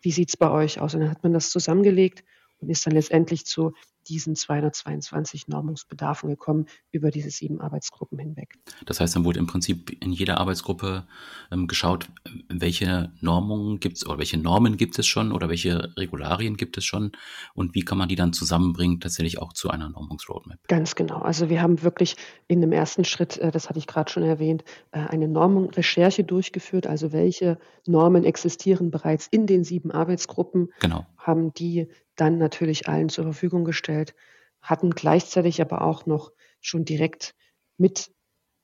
Wie 0.00 0.10
sieht 0.10 0.28
es 0.28 0.36
bei 0.36 0.50
euch 0.50 0.80
aus? 0.80 0.94
Und 0.94 1.00
dann 1.00 1.10
hat 1.10 1.22
man 1.22 1.32
das 1.32 1.50
zusammengelegt 1.50 2.24
und 2.60 2.68
ist 2.68 2.86
dann 2.86 2.94
letztendlich 2.94 3.46
zu 3.46 3.72
diesen 4.08 4.34
222 4.34 5.48
Normungsbedarfen 5.48 6.30
gekommen 6.30 6.66
über 6.90 7.10
diese 7.10 7.30
sieben 7.30 7.60
Arbeitsgruppen 7.60 8.18
hinweg. 8.18 8.54
Das 8.86 9.00
heißt, 9.00 9.14
dann 9.14 9.24
wurde 9.24 9.38
im 9.38 9.46
Prinzip 9.46 9.90
in 10.02 10.12
jeder 10.12 10.38
Arbeitsgruppe 10.38 11.06
ähm, 11.50 11.66
geschaut, 11.66 12.08
welche 12.48 13.12
Normungen 13.20 13.80
gibt 13.80 13.98
es 13.98 14.06
oder 14.06 14.18
welche 14.18 14.38
Normen 14.38 14.76
gibt 14.76 14.98
es 14.98 15.06
schon 15.06 15.32
oder 15.32 15.48
welche 15.48 15.94
Regularien 15.96 16.56
gibt 16.56 16.78
es 16.78 16.84
schon 16.84 17.12
und 17.54 17.74
wie 17.74 17.82
kann 17.82 17.98
man 17.98 18.08
die 18.08 18.16
dann 18.16 18.32
zusammenbringen, 18.32 19.00
tatsächlich 19.00 19.40
auch 19.40 19.52
zu 19.52 19.70
einer 19.70 19.88
Normungsroadmap. 19.90 20.58
Ganz 20.68 20.94
genau. 20.94 21.18
Also 21.18 21.50
wir 21.50 21.60
haben 21.60 21.82
wirklich 21.82 22.16
in 22.46 22.60
dem 22.60 22.72
ersten 22.72 23.04
Schritt, 23.04 23.36
äh, 23.38 23.50
das 23.50 23.68
hatte 23.68 23.78
ich 23.78 23.86
gerade 23.86 24.10
schon 24.10 24.22
erwähnt, 24.22 24.64
äh, 24.92 25.00
eine 25.00 25.28
Normrecherche 25.28 26.24
durchgeführt. 26.24 26.86
Also 26.86 27.12
welche 27.12 27.58
Normen 27.86 28.24
existieren 28.24 28.90
bereits 28.90 29.26
in 29.30 29.46
den 29.46 29.64
sieben 29.64 29.90
Arbeitsgruppen, 29.90 30.68
genau. 30.80 31.06
haben 31.18 31.52
die 31.52 31.88
dann 32.20 32.38
natürlich 32.38 32.88
allen 32.88 33.08
zur 33.08 33.24
Verfügung 33.24 33.64
gestellt, 33.64 34.14
hatten 34.60 34.90
gleichzeitig 34.90 35.60
aber 35.60 35.82
auch 35.82 36.06
noch 36.06 36.32
schon 36.60 36.84
direkt 36.84 37.34
mit 37.76 38.10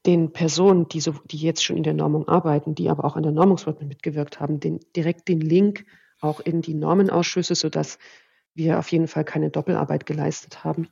den 0.06 0.32
Personen, 0.32 0.88
die, 0.88 1.00
so, 1.00 1.12
die 1.24 1.38
jetzt 1.38 1.64
schon 1.64 1.76
in 1.76 1.82
der 1.82 1.94
Normung 1.94 2.28
arbeiten, 2.28 2.74
die 2.74 2.90
aber 2.90 3.04
auch 3.04 3.16
an 3.16 3.22
der 3.22 3.32
Normungsordnung 3.32 3.88
mitgewirkt 3.88 4.40
haben, 4.40 4.60
den, 4.60 4.80
direkt 4.94 5.28
den 5.28 5.40
Link 5.40 5.86
auch 6.20 6.40
in 6.40 6.60
die 6.60 6.74
Normenausschüsse, 6.74 7.54
sodass 7.54 7.98
wir 8.54 8.78
auf 8.78 8.92
jeden 8.92 9.08
Fall 9.08 9.24
keine 9.24 9.50
Doppelarbeit 9.50 10.06
geleistet 10.06 10.62
haben 10.64 10.88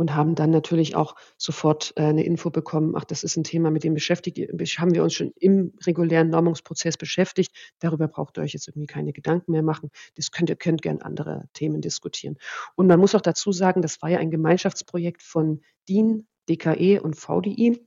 und 0.00 0.14
haben 0.14 0.34
dann 0.34 0.48
natürlich 0.48 0.96
auch 0.96 1.14
sofort 1.36 1.92
äh, 1.96 2.04
eine 2.04 2.24
Info 2.24 2.48
bekommen, 2.48 2.94
ach, 2.96 3.04
das 3.04 3.22
ist 3.22 3.36
ein 3.36 3.44
Thema, 3.44 3.70
mit 3.70 3.84
dem 3.84 3.92
beschäftigt, 3.92 4.38
haben 4.78 4.94
wir 4.94 5.02
uns 5.02 5.12
schon 5.12 5.32
im 5.36 5.74
regulären 5.84 6.30
Normungsprozess 6.30 6.96
beschäftigt. 6.96 7.54
Darüber 7.80 8.08
braucht 8.08 8.38
ihr 8.38 8.42
euch 8.42 8.54
jetzt 8.54 8.66
irgendwie 8.66 8.86
keine 8.86 9.12
Gedanken 9.12 9.52
mehr 9.52 9.62
machen. 9.62 9.90
Das 10.14 10.30
könnt 10.30 10.48
ihr 10.48 10.56
könnt 10.56 10.80
gern 10.80 11.02
andere 11.02 11.50
Themen 11.52 11.82
diskutieren. 11.82 12.38
Und 12.76 12.86
man 12.86 12.98
muss 12.98 13.14
auch 13.14 13.20
dazu 13.20 13.52
sagen, 13.52 13.82
das 13.82 14.00
war 14.00 14.08
ja 14.08 14.20
ein 14.20 14.30
Gemeinschaftsprojekt 14.30 15.22
von 15.22 15.60
DIN, 15.86 16.26
DKE 16.48 17.02
und 17.02 17.16
VDI 17.16 17.86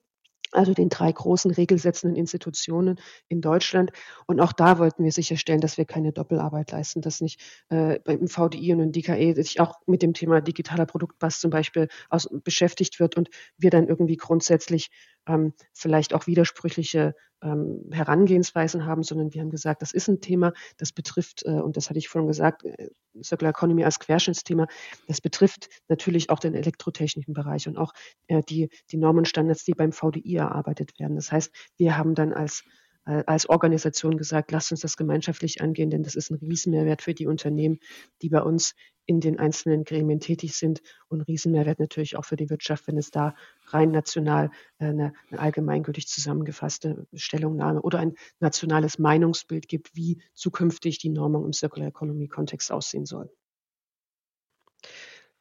also 0.54 0.74
den 0.74 0.90
drei 0.90 1.12
großen 1.12 1.52
regelsetzenden 1.52 2.16
Institutionen 2.16 3.00
in 3.28 3.42
Deutschland. 3.42 3.92
Und 4.28 4.40
auch 4.40 4.54
da 4.54 4.80
wollten 4.80 5.04
wir 5.04 5.12
sicherstellen, 5.12 5.62
dass 5.62 5.78
wir 5.78 5.86
keine 5.86 6.12
Doppelarbeit 6.12 6.72
leisten, 6.72 7.02
dass 7.02 7.22
nicht 7.22 7.42
äh, 7.70 8.00
beim 8.04 8.28
VDI 8.28 8.74
und 8.74 8.80
im 8.80 8.92
DKE 8.92 9.36
sich 9.36 9.60
auch 9.60 9.76
mit 9.86 10.02
dem 10.02 10.14
Thema 10.14 10.42
digitaler 10.42 10.86
Produktpass 10.86 11.40
zum 11.40 11.52
Beispiel 11.52 11.88
aus, 12.10 12.28
beschäftigt 12.44 13.00
wird 13.00 13.18
und 13.18 13.30
wir 13.58 13.70
dann 13.70 13.88
irgendwie 13.88 14.18
grundsätzlich 14.18 14.90
ähm, 15.28 15.54
vielleicht 15.74 16.14
auch 16.14 16.28
widersprüchliche 16.28 17.16
ähm, 17.42 17.90
Herangehensweisen 17.92 18.86
haben, 18.86 19.04
sondern 19.04 19.34
wir 19.34 19.42
haben 19.42 19.50
gesagt, 19.50 19.82
das 19.82 19.94
ist 19.94 20.08
ein 20.08 20.22
Thema, 20.22 20.54
das 20.78 20.92
betrifft, 20.92 21.44
äh, 21.46 21.52
und 21.52 21.78
das 21.78 21.90
hatte 21.90 22.00
ich 22.00 22.08
vorhin 22.08 22.28
gesagt, 22.28 22.64
äh, 22.64 22.90
Circular 23.22 23.52
Economy 23.52 23.84
als 23.84 24.00
Querschnittsthema, 24.00 24.68
das 25.08 25.22
betrifft 25.22 25.70
natürlich 25.88 26.30
auch 26.30 26.40
den 26.40 26.56
elektrotechnischen 26.56 27.34
Bereich 27.34 27.68
und 27.68 27.78
auch 27.78 27.94
äh, 28.28 28.42
die, 28.48 28.70
die 28.92 28.98
Normenstandards, 28.98 29.66
die 29.66 29.74
beim 29.74 29.92
VDI 29.92 30.36
erarbeitet 30.38 31.00
werden. 31.00 31.16
Das 31.16 31.32
heißt, 31.32 31.52
wir 31.78 31.98
haben 31.98 32.16
dann 32.16 32.34
als 32.34 32.64
äh, 33.06 33.24
als 33.26 33.50
Organisation 33.50 34.18
gesagt, 34.18 34.52
lasst 34.52 34.72
uns 34.72 34.82
das 34.82 34.96
gemeinschaftlich 34.96 35.62
angehen, 35.62 35.90
denn 35.90 36.04
das 36.04 36.16
ist 36.16 36.32
ein 36.32 36.36
Riesenmehrwert 36.36 37.02
für 37.02 37.14
die 37.14 37.28
Unternehmen, 37.28 37.80
die 38.22 38.30
bei 38.30 38.42
uns 38.42 38.76
in 39.06 39.20
den 39.20 39.40
einzelnen 39.40 39.84
Gremien 39.84 40.20
tätig 40.20 40.56
sind 40.56 40.82
und 41.08 41.22
Riesenmehrwert 41.22 41.80
natürlich 41.80 42.16
auch 42.16 42.26
für 42.26 42.36
die 42.36 42.50
Wirtschaft, 42.50 42.88
wenn 42.88 42.98
es 42.98 43.12
da 43.12 43.36
rein 43.68 43.92
national 43.92 44.52
äh, 44.80 44.86
eine, 44.86 45.14
eine 45.30 45.40
allgemeingültig 45.40 46.08
zusammengefasste 46.08 47.06
Stellungnahme 47.14 47.82
oder 47.82 48.00
ein 48.00 48.16
nationales 48.40 49.00
Meinungsbild 49.00 49.68
gibt, 49.68 49.96
wie 49.96 50.22
zukünftig 50.34 50.98
die 51.00 51.10
Normung 51.10 51.46
im 51.46 51.54
Circular 51.54 51.88
Economy 51.88 52.28
Kontext 52.28 52.72
aussehen 52.72 53.06
soll. 53.06 53.30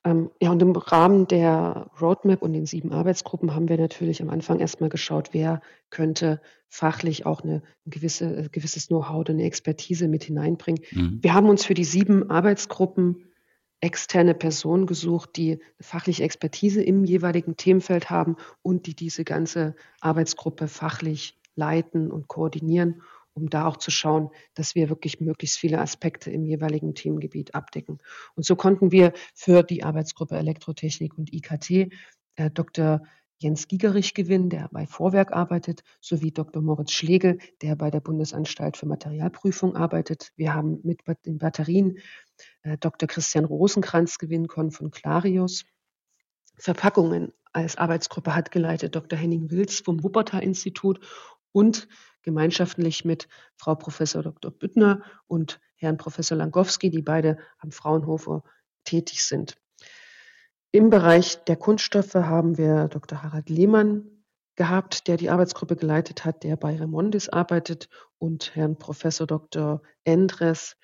Ähm, 0.04 0.30
ja, 0.40 0.50
und 0.50 0.60
im 0.60 0.72
Rahmen 0.72 1.28
der 1.28 1.90
Roadmap 2.00 2.42
und 2.42 2.52
den 2.54 2.66
sieben 2.66 2.92
Arbeitsgruppen 2.92 3.54
haben 3.54 3.68
wir 3.68 3.78
natürlich 3.78 4.20
am 4.20 4.30
Anfang 4.30 4.58
erstmal 4.58 4.90
geschaut, 4.90 5.28
wer 5.32 5.62
könnte 5.90 6.40
fachlich 6.68 7.24
auch 7.24 7.42
eine, 7.42 7.62
ein 7.86 7.90
gewisse, 7.90 8.36
äh, 8.36 8.48
gewisses 8.50 8.88
Know-how 8.88 9.20
oder 9.20 9.32
eine 9.32 9.44
Expertise 9.44 10.08
mit 10.08 10.24
hineinbringen. 10.24 10.82
Mhm. 10.90 11.18
Wir 11.22 11.34
haben 11.34 11.48
uns 11.48 11.64
für 11.64 11.74
die 11.74 11.84
sieben 11.84 12.30
Arbeitsgruppen 12.30 13.31
externe 13.82 14.34
Personen 14.34 14.86
gesucht, 14.86 15.36
die 15.36 15.60
fachliche 15.80 16.22
Expertise 16.22 16.82
im 16.82 17.04
jeweiligen 17.04 17.56
Themenfeld 17.56 18.08
haben 18.08 18.36
und 18.62 18.86
die 18.86 18.94
diese 18.94 19.24
ganze 19.24 19.74
Arbeitsgruppe 20.00 20.68
fachlich 20.68 21.38
leiten 21.56 22.10
und 22.10 22.28
koordinieren 22.28 23.02
um 23.34 23.48
da 23.48 23.66
auch 23.66 23.76
zu 23.76 23.90
schauen, 23.90 24.30
dass 24.54 24.74
wir 24.74 24.88
wirklich 24.88 25.20
möglichst 25.20 25.58
viele 25.58 25.78
Aspekte 25.78 26.30
im 26.30 26.44
jeweiligen 26.44 26.94
Themengebiet 26.94 27.54
abdecken. 27.54 27.98
Und 28.34 28.44
so 28.44 28.56
konnten 28.56 28.92
wir 28.92 29.12
für 29.34 29.62
die 29.62 29.84
Arbeitsgruppe 29.84 30.36
Elektrotechnik 30.36 31.16
und 31.16 31.32
IKT 31.32 31.70
äh, 32.36 32.50
Dr. 32.52 33.02
Jens 33.42 33.66
Gigerich 33.66 34.14
gewinnen, 34.14 34.50
der 34.50 34.68
bei 34.70 34.86
Vorwerk 34.86 35.32
arbeitet, 35.32 35.82
sowie 36.00 36.30
Dr. 36.30 36.62
Moritz 36.62 36.92
Schlegel, 36.92 37.38
der 37.60 37.74
bei 37.74 37.90
der 37.90 37.98
Bundesanstalt 38.00 38.76
für 38.76 38.86
Materialprüfung 38.86 39.74
arbeitet. 39.74 40.32
Wir 40.36 40.54
haben 40.54 40.78
mit 40.84 41.00
den 41.26 41.38
Batterien 41.38 41.98
äh, 42.62 42.78
Dr. 42.78 43.08
Christian 43.08 43.44
Rosenkranz 43.44 44.18
gewinnen 44.18 44.46
können 44.46 44.70
von 44.70 44.92
Clarius. 44.92 45.64
Verpackungen 46.56 47.32
als 47.52 47.76
Arbeitsgruppe 47.76 48.34
hat 48.34 48.52
geleitet 48.52 48.94
Dr. 48.94 49.18
Henning 49.18 49.50
Wilz 49.50 49.80
vom 49.80 50.04
Wuppertal-Institut 50.04 51.00
und 51.50 51.88
gemeinschaftlich 52.22 53.04
mit 53.04 53.28
Frau 53.56 53.74
Professor 53.74 54.22
Dr. 54.22 54.52
Büttner 54.52 55.02
und 55.26 55.60
Herrn 55.74 55.96
Professor 55.96 56.38
Langowski, 56.38 56.90
die 56.90 57.02
beide 57.02 57.38
am 57.58 57.72
Fraunhofer 57.72 58.44
tätig 58.84 59.24
sind. 59.24 59.56
Im 60.74 60.88
Bereich 60.88 61.44
der 61.44 61.56
Kunststoffe 61.56 62.14
haben 62.14 62.56
wir 62.56 62.88
Dr. 62.88 63.22
Harald 63.22 63.50
Lehmann 63.50 64.24
gehabt, 64.56 65.06
der 65.06 65.18
die 65.18 65.28
Arbeitsgruppe 65.28 65.76
geleitet 65.76 66.24
hat, 66.24 66.44
der 66.44 66.56
bei 66.56 66.74
Remondis 66.76 67.28
arbeitet 67.28 67.90
und 68.16 68.56
Herrn 68.56 68.78
Professor 68.78 69.26
Dr. 69.26 69.82
Endres 70.04 70.78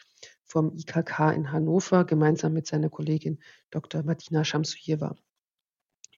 vom 0.44 0.76
IKK 0.76 1.32
in 1.34 1.52
Hannover 1.52 2.04
gemeinsam 2.04 2.52
mit 2.52 2.66
seiner 2.66 2.90
Kollegin 2.90 3.38
Dr. 3.70 4.02
Martina 4.02 4.44
Schamsujewa. 4.44 5.16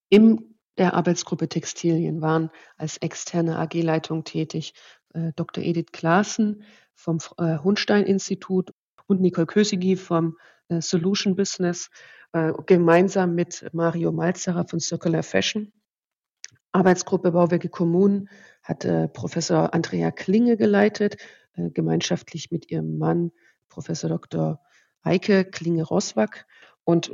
Im 0.09 0.57
der 0.77 0.95
Arbeitsgruppe 0.95 1.49
Textilien 1.49 2.21
waren 2.21 2.51
als 2.77 2.97
externe 2.97 3.59
AG-Leitung 3.59 4.25
tätig 4.25 4.75
äh, 5.15 5.33
Dr. 5.37 5.63
Edith 5.63 5.93
Klaassen 5.93 6.65
vom 6.95 7.19
äh, 7.39 7.59
Hundstein-Institut 7.59 8.73
und 9.07 9.21
Nicole 9.21 9.47
Kösigi 9.47 9.97
vom 9.97 10.37
Solution 10.79 11.35
Business, 11.35 11.91
äh, 12.33 12.53
gemeinsam 12.67 13.35
mit 13.35 13.69
Mario 13.73 14.13
Malzerer 14.13 14.67
von 14.67 14.81
Circular 14.81 15.23
Fashion. 15.23 15.73
Arbeitsgruppe 16.73 17.33
Bauwerke 17.33 17.69
Kommunen 17.69 18.29
hat 18.63 18.85
äh, 18.85 19.09
Professor 19.09 19.75
Andrea 19.75 20.11
Klinge 20.13 20.57
geleitet, 20.57 21.17
äh, 21.55 21.71
gemeinschaftlich 21.71 22.51
mit 22.51 22.71
ihrem 22.71 22.99
Mann 22.99 23.33
Professor 23.69 24.09
Dr. 24.09 24.61
Eike 25.03 25.45
Klinge-Roswag 25.45 26.47
und 26.85 27.13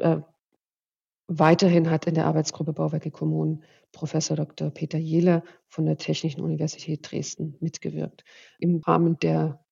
Weiterhin 1.28 1.90
hat 1.90 2.06
in 2.06 2.14
der 2.14 2.26
Arbeitsgruppe 2.26 2.72
Bauwerke 2.72 3.10
Kommunen 3.10 3.64
Professor 3.90 4.36
Dr. 4.36 4.70
Peter 4.70 4.98
Jehler 4.98 5.42
von 5.66 5.84
der 5.84 5.96
Technischen 5.96 6.40
Universität 6.40 7.10
Dresden 7.10 7.56
mitgewirkt. 7.60 8.22
Im 8.60 8.76
Rahmen 8.78 9.18
der 9.18 9.64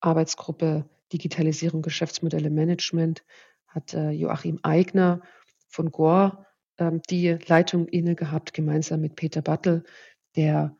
Arbeitsgruppe 0.00 0.88
Digitalisierung 1.12 1.82
Geschäftsmodelle 1.82 2.50
Management 2.50 3.24
hat 3.68 3.94
äh, 3.94 4.10
Joachim 4.10 4.58
Eigner 4.62 5.20
von 5.68 5.90
GOR 5.90 6.46
ähm, 6.78 7.02
die 7.10 7.36
Leitung 7.46 7.86
inne 7.88 8.14
gehabt, 8.14 8.54
gemeinsam 8.54 9.00
mit 9.00 9.16
Peter 9.16 9.42
Battel, 9.42 9.84
der 10.36 10.76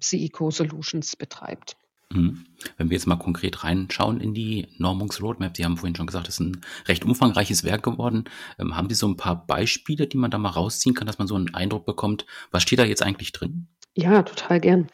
CECO 0.00 0.50
Solutions 0.50 1.16
betreibt. 1.16 1.76
Mhm. 2.12 2.46
Wenn 2.76 2.90
wir 2.90 2.96
jetzt 2.96 3.06
mal 3.06 3.16
konkret 3.16 3.64
reinschauen 3.64 4.20
in 4.20 4.32
die 4.32 4.68
Normungsroadmap, 4.78 5.56
Sie 5.56 5.64
haben 5.64 5.76
vorhin 5.76 5.96
schon 5.96 6.06
gesagt, 6.06 6.28
es 6.28 6.34
ist 6.34 6.40
ein 6.40 6.60
recht 6.86 7.04
umfangreiches 7.04 7.64
Werk 7.64 7.82
geworden. 7.82 8.24
Ähm, 8.58 8.76
haben 8.76 8.88
Sie 8.88 8.94
so 8.94 9.08
ein 9.08 9.16
paar 9.16 9.46
Beispiele, 9.46 10.06
die 10.06 10.16
man 10.16 10.30
da 10.30 10.38
mal 10.38 10.50
rausziehen 10.50 10.94
kann, 10.94 11.06
dass 11.06 11.18
man 11.18 11.26
so 11.26 11.34
einen 11.34 11.54
Eindruck 11.54 11.84
bekommt, 11.84 12.26
was 12.50 12.62
steht 12.62 12.78
da 12.78 12.84
jetzt 12.84 13.02
eigentlich 13.02 13.32
drin? 13.32 13.68
Ja, 13.94 14.22
total 14.22 14.60
gern. 14.60 14.88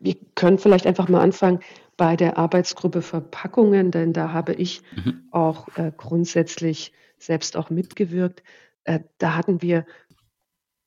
Wir 0.00 0.16
können 0.34 0.58
vielleicht 0.58 0.86
einfach 0.86 1.08
mal 1.08 1.20
anfangen 1.20 1.60
bei 1.98 2.16
der 2.16 2.38
Arbeitsgruppe 2.38 3.02
Verpackungen, 3.02 3.90
denn 3.90 4.14
da 4.14 4.32
habe 4.32 4.54
ich 4.54 4.82
mhm. 4.96 5.28
auch 5.30 5.68
äh, 5.76 5.92
grundsätzlich 5.94 6.92
selbst 7.18 7.56
auch 7.56 7.68
mitgewirkt. 7.68 8.42
Äh, 8.84 9.00
da 9.18 9.34
hatten 9.36 9.60
wir 9.60 9.84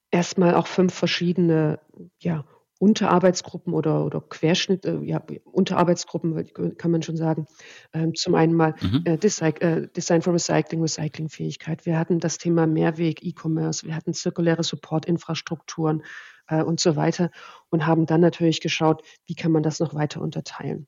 erstmal 0.09 0.55
auch 0.55 0.67
fünf 0.67 0.93
verschiedene 0.93 1.79
ja, 2.19 2.45
Unterarbeitsgruppen 2.79 3.73
oder, 3.73 4.05
oder 4.05 4.21
Querschnitt, 4.21 4.85
äh, 4.85 5.01
ja, 5.01 5.21
Unterarbeitsgruppen 5.43 6.77
kann 6.77 6.91
man 6.91 7.03
schon 7.03 7.17
sagen. 7.17 7.45
Ähm, 7.93 8.15
zum 8.15 8.33
einen 8.33 8.53
mal 8.53 8.73
mhm. 8.81 9.01
äh, 9.03 9.17
Design, 9.17 9.55
äh, 9.57 9.87
Design 9.89 10.21
for 10.21 10.33
Recycling, 10.33 10.81
Recyclingfähigkeit. 10.81 11.85
Wir 11.85 11.99
hatten 11.99 12.19
das 12.19 12.37
Thema 12.37 12.67
Mehrweg, 12.67 13.21
E-Commerce, 13.21 13.85
wir 13.85 13.95
hatten 13.95 14.13
zirkuläre 14.13 14.63
Supportinfrastrukturen 14.63 16.03
äh, 16.47 16.63
und 16.63 16.79
so 16.79 16.95
weiter 16.95 17.31
und 17.69 17.85
haben 17.85 18.05
dann 18.05 18.21
natürlich 18.21 18.61
geschaut, 18.61 19.03
wie 19.25 19.35
kann 19.35 19.51
man 19.51 19.61
das 19.61 19.81
noch 19.81 19.93
weiter 19.93 20.21
unterteilen. 20.21 20.87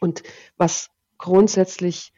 Und 0.00 0.22
was 0.56 0.90
grundsätzlich 1.18 2.12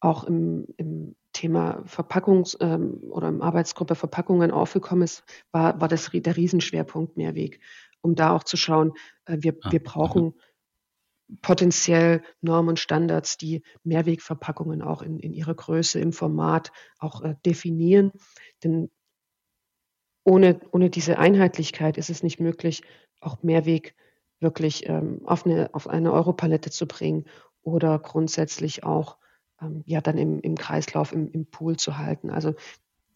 auch 0.00 0.24
im, 0.24 0.66
im 0.76 1.16
Thema 1.32 1.82
Verpackungs- 1.86 2.56
ähm, 2.60 2.98
oder 3.10 3.28
im 3.28 3.42
Arbeitsgruppe 3.42 3.94
Verpackungen 3.94 4.50
aufgekommen 4.50 5.02
ist, 5.02 5.24
war, 5.52 5.80
war 5.80 5.88
das 5.88 6.10
der 6.12 6.36
Riesenschwerpunkt 6.36 7.16
Mehrweg 7.16 7.60
um 8.06 8.14
da 8.14 8.30
auch 8.30 8.44
zu 8.44 8.56
schauen, 8.56 8.92
äh, 9.26 9.38
wir, 9.40 9.56
ah, 9.60 9.72
wir 9.72 9.82
brauchen 9.82 10.28
okay. 10.28 11.38
potenziell 11.42 12.22
Normen 12.40 12.70
und 12.70 12.78
Standards, 12.78 13.36
die 13.36 13.62
Mehrwegverpackungen 13.82 14.80
auch 14.80 15.02
in, 15.02 15.18
in 15.18 15.34
ihrer 15.34 15.54
Größe, 15.54 15.98
im 16.00 16.12
Format 16.12 16.72
auch 16.98 17.22
äh, 17.22 17.34
definieren. 17.44 18.12
Denn 18.62 18.90
ohne, 20.24 20.60
ohne 20.70 20.88
diese 20.88 21.18
Einheitlichkeit 21.18 21.98
ist 21.98 22.10
es 22.10 22.22
nicht 22.22 22.40
möglich, 22.40 22.82
auch 23.20 23.42
Mehrweg 23.42 23.94
wirklich 24.40 24.88
ähm, 24.88 25.20
auf, 25.24 25.46
eine, 25.46 25.74
auf 25.74 25.88
eine 25.88 26.12
Europalette 26.12 26.70
zu 26.70 26.86
bringen 26.86 27.24
oder 27.62 27.98
grundsätzlich 27.98 28.84
auch 28.84 29.16
ähm, 29.60 29.82
ja 29.86 30.00
dann 30.00 30.18
im, 30.18 30.40
im 30.40 30.56
Kreislauf, 30.56 31.12
im, 31.12 31.30
im 31.30 31.46
Pool 31.46 31.76
zu 31.76 31.98
halten. 31.98 32.30
Also 32.30 32.54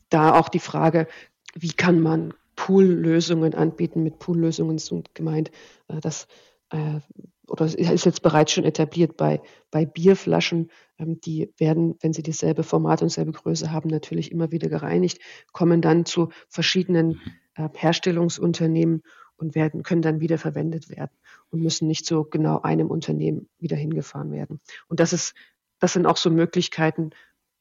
da 0.08 0.38
auch 0.38 0.48
die 0.48 0.60
Frage, 0.60 1.06
wie 1.54 1.72
kann 1.72 2.00
man 2.00 2.34
Pool-Lösungen 2.56 3.54
anbieten. 3.54 4.02
Mit 4.02 4.18
Pool-Lösungen 4.18 4.76
ist 4.76 4.92
gemeint, 5.14 5.50
äh, 5.88 6.00
dass 6.00 6.26
äh, 6.70 7.00
oder 7.48 7.64
ist 7.64 8.04
jetzt 8.04 8.22
bereits 8.22 8.52
schon 8.52 8.64
etabliert 8.64 9.16
bei, 9.16 9.40
bei 9.70 9.84
Bierflaschen. 9.84 10.70
Ähm, 10.98 11.20
die 11.20 11.52
werden, 11.56 11.96
wenn 12.00 12.12
sie 12.12 12.22
dieselbe 12.22 12.62
Format 12.62 13.02
und 13.02 13.10
dieselbe 13.10 13.32
Größe 13.32 13.72
haben, 13.72 13.88
natürlich 13.88 14.30
immer 14.30 14.52
wieder 14.52 14.68
gereinigt, 14.68 15.20
kommen 15.52 15.80
dann 15.80 16.04
zu 16.04 16.28
verschiedenen 16.48 17.20
äh, 17.54 17.68
Herstellungsunternehmen 17.74 19.02
und 19.40 19.54
werden, 19.54 19.82
können 19.82 20.02
dann 20.02 20.20
wieder 20.20 20.38
verwendet 20.38 20.88
werden 20.90 21.16
und 21.50 21.62
müssen 21.62 21.88
nicht 21.88 22.06
zu 22.06 22.24
genau 22.24 22.60
einem 22.60 22.90
Unternehmen 22.90 23.48
wieder 23.58 23.76
hingefahren 23.76 24.32
werden. 24.32 24.60
Und 24.88 25.00
das 25.00 25.12
ist, 25.12 25.34
das 25.78 25.94
sind 25.94 26.06
auch 26.06 26.16
so 26.16 26.30
Möglichkeiten, 26.30 27.10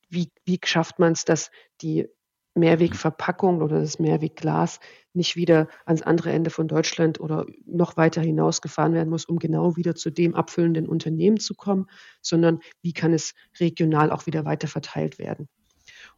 wie, 0.10 0.32
wie 0.46 0.60
schafft 0.64 1.00
man 1.00 1.14
es, 1.14 1.26
dass 1.26 1.52
die 1.82 2.08
Mehrwegverpackung 2.56 3.62
oder 3.62 3.80
das 3.80 4.00
Mehrwegglas 4.00 4.80
nicht 5.14 5.36
wieder 5.36 5.68
ans 5.86 6.02
andere 6.02 6.32
Ende 6.32 6.50
von 6.50 6.68
Deutschland 6.68 7.20
oder 7.20 7.46
noch 7.66 7.96
weiter 7.96 8.22
hinaus 8.22 8.62
gefahren 8.62 8.94
werden 8.94 9.10
muss, 9.10 9.26
um 9.26 9.40
genau 9.40 9.78
wieder 9.78 9.96
zu 9.96 10.10
dem 10.10 10.36
abfüllenden 10.36 10.88
Unternehmen 10.88 11.40
zu 11.40 11.56
kommen, 11.56 11.88
sondern 12.22 12.60
wie 12.82 12.94
kann 12.94 13.14
es 13.14 13.34
regional 13.60 14.12
auch 14.12 14.26
wieder 14.26 14.46
weiter 14.46 14.68
verteilt 14.68 15.20
werden. 15.20 15.48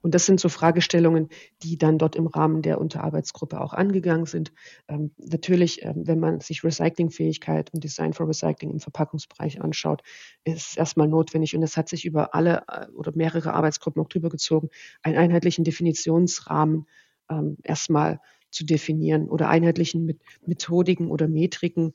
Und 0.02 0.16
das 0.16 0.26
sind 0.26 0.40
so 0.40 0.50
Fragestellungen, 0.50 1.30
die 1.64 1.78
dann 1.78 1.98
dort 1.98 2.16
im 2.16 2.28
Rahmen 2.28 2.62
der 2.62 2.80
Unterarbeitsgruppe 2.80 3.62
auch 3.62 3.74
angegangen 3.74 4.26
sind. 4.26 4.52
Ähm, 4.88 5.12
natürlich, 5.18 5.84
ähm, 5.84 6.08
wenn 6.08 6.20
man 6.20 6.40
sich 6.40 6.64
Recyclingfähigkeit 6.64 7.74
und 7.74 7.84
Design 7.84 8.14
for 8.14 8.28
Recycling 8.28 8.72
im 8.72 8.80
Verpackungsbereich 8.80 9.62
anschaut, 9.62 10.02
ist 10.44 10.72
es 10.72 10.78
erstmal 10.78 11.08
notwendig, 11.08 11.56
und 11.56 11.62
das 11.62 11.78
hat 11.78 11.90
sich 11.90 12.06
über 12.06 12.34
alle 12.34 12.64
äh, 12.68 12.88
oder 12.92 13.12
mehrere 13.16 13.54
Arbeitsgruppen 13.54 14.02
auch 14.02 14.10
drüber 14.10 14.30
gezogen, 14.30 14.70
einen 15.04 15.18
einheitlichen 15.18 15.64
Definitionsrahmen 15.64 16.88
ähm, 17.30 17.58
erstmal 17.64 18.20
zu 18.50 18.66
definieren 18.66 19.30
oder 19.30 19.50
einheitlichen 19.50 20.20
Methodiken 20.46 21.10
oder 21.10 21.28
Metriken 21.28 21.94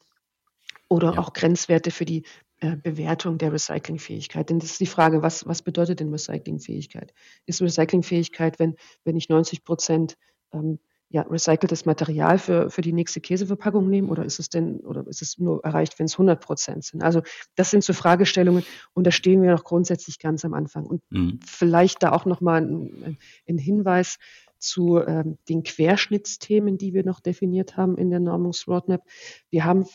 oder 0.89 1.15
ja. 1.15 1.19
auch 1.19 1.33
Grenzwerte 1.33 1.91
für 1.91 2.05
die 2.05 2.25
Bewertung 2.61 3.39
der 3.39 3.53
Recyclingfähigkeit. 3.53 4.49
Denn 4.49 4.59
das 4.59 4.73
ist 4.73 4.81
die 4.81 4.87
Frage, 4.87 5.23
was, 5.23 5.47
was 5.47 5.63
bedeutet 5.63 6.01
denn 6.01 6.11
Recyclingfähigkeit? 6.11 7.13
Ist 7.45 7.61
Recyclingfähigkeit, 7.61 8.59
wenn, 8.59 8.77
wenn 9.05 9.17
ich 9.17 9.29
90 9.29 9.65
Prozent 9.65 10.17
ähm, 10.53 10.79
ja, 11.09 11.23
recyceltes 11.23 11.87
Material 11.87 12.39
für, 12.39 12.69
für 12.71 12.81
die 12.81 12.93
nächste 12.93 13.21
Käseverpackung 13.21 13.89
nehme 13.89 14.09
oder 14.09 14.25
ist 14.25 14.41
es 14.41 14.49
denn, 14.49 14.81
oder 14.81 15.07
ist 15.07 15.23
es 15.23 15.39
nur 15.39 15.65
erreicht, 15.65 15.99
wenn 15.99 16.07
es 16.07 16.15
100 16.15 16.41
Prozent 16.41 16.85
sind? 16.85 17.03
Also 17.03 17.23
das 17.55 17.71
sind 17.71 17.85
so 17.85 17.93
Fragestellungen 17.93 18.65
und 18.93 19.07
da 19.07 19.13
stehen 19.13 19.43
wir 19.43 19.53
noch 19.53 19.65
grundsätzlich 19.65 20.19
ganz 20.19 20.45
am 20.45 20.53
Anfang. 20.53 20.85
Und 20.85 21.03
mhm. 21.11 21.39
vielleicht 21.47 22.03
da 22.03 22.13
auch 22.13 22.25
nochmal 22.25 22.63
ein, 22.63 23.19
ein 23.49 23.59
Hinweis 23.59 24.19
zu 24.59 24.99
ähm, 24.99 25.39
den 25.49 25.63
Querschnittsthemen, 25.63 26.77
die 26.79 26.93
wir 26.93 27.05
noch 27.05 27.21
definiert 27.21 27.77
haben 27.77 27.97
in 27.97 28.11
der 28.11 28.21
Normungsroadmap. 28.21 29.03
Wir 29.51 29.65
haben 29.65 29.87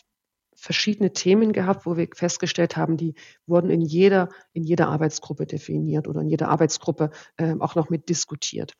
verschiedene 0.62 1.12
Themen 1.12 1.52
gehabt, 1.52 1.86
wo 1.86 1.96
wir 1.96 2.08
festgestellt 2.14 2.76
haben, 2.76 2.96
die 2.96 3.16
wurden 3.46 3.68
in 3.68 3.80
jeder, 3.80 4.28
in 4.52 4.62
jeder 4.62 4.88
Arbeitsgruppe 4.88 5.44
definiert 5.44 6.06
oder 6.06 6.20
in 6.20 6.28
jeder 6.28 6.50
Arbeitsgruppe 6.50 7.10
äh, 7.36 7.56
auch 7.58 7.74
noch 7.74 7.90
mit 7.90 8.08
diskutiert. 8.08 8.74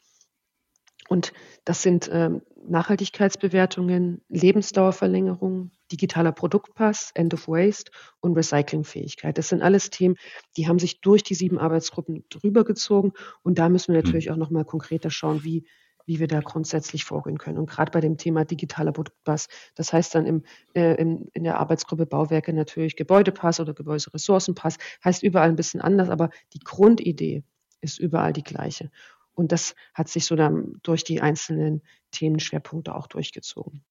Und 1.09 1.33
das 1.65 1.83
sind 1.83 2.09
ähm, 2.13 2.43
Nachhaltigkeitsbewertungen, 2.69 4.23
Lebensdauerverlängerung, 4.29 5.73
digitaler 5.91 6.31
Produktpass, 6.31 7.11
End 7.15 7.35
of 7.35 7.49
Waste 7.49 7.91
und 8.21 8.37
Recyclingfähigkeit. 8.37 9.37
Das 9.37 9.49
sind 9.49 9.61
alles 9.61 9.91
Themen, 9.91 10.15
die 10.57 10.69
haben 10.69 10.79
sich 10.79 11.01
durch 11.01 11.25
die 11.25 11.35
sieben 11.35 11.59
Arbeitsgruppen 11.59 12.25
drüber 12.31 12.63
gezogen. 12.63 13.13
Und 13.43 13.59
da 13.59 13.69
müssen 13.69 13.93
wir 13.93 13.99
hm. 13.99 14.05
natürlich 14.07 14.31
auch 14.31 14.37
noch 14.37 14.51
mal 14.51 14.65
konkreter 14.65 15.11
schauen, 15.11 15.43
wie, 15.43 15.67
wie 16.07 16.21
wir 16.21 16.29
da 16.29 16.41
grundsätzlich 16.41 17.05
vorgehen 17.05 17.39
können. 17.39 17.59
Und 17.59 17.69
gerade 17.69 17.91
bei 17.91 18.01
dem 18.01 18.17
Thema 18.17 18.45
digitaler 18.45 18.93
Produktpass, 18.93 19.49
das 19.75 19.93
heißt 19.93 20.15
dann 20.15 20.27
im, 20.27 20.43
äh, 20.75 20.95
in, 20.95 21.29
in 21.33 21.45
der 21.45 21.59
Arbeitsgruppe 21.59 22.07
Bauwerke 22.07 22.53
natürlich 22.53 22.97
Gebäudepass 22.97 23.61
oder 23.61 23.75
Gebäuderessourcenpass, 23.75 24.79
heißt 25.05 25.23
überall 25.23 25.49
ein 25.49 25.57
bisschen 25.57 25.81
anders, 25.81 26.11
aber 26.11 26.31
die 26.53 26.61
Grundidee 26.61 27.45
ist 27.81 27.99
überall 27.99 28.33
die 28.33 28.45
gleiche. 28.45 28.91
Und 29.35 29.53
das 29.53 29.75
hat 29.95 30.09
sich 30.09 30.27
so 30.27 30.37
dann 30.37 30.79
durch 30.83 31.05
die 31.05 31.21
einzelnen 31.21 31.83
Themenschwerpunkte 32.11 32.95
auch 32.95 33.07
durchgezogen. 33.07 33.83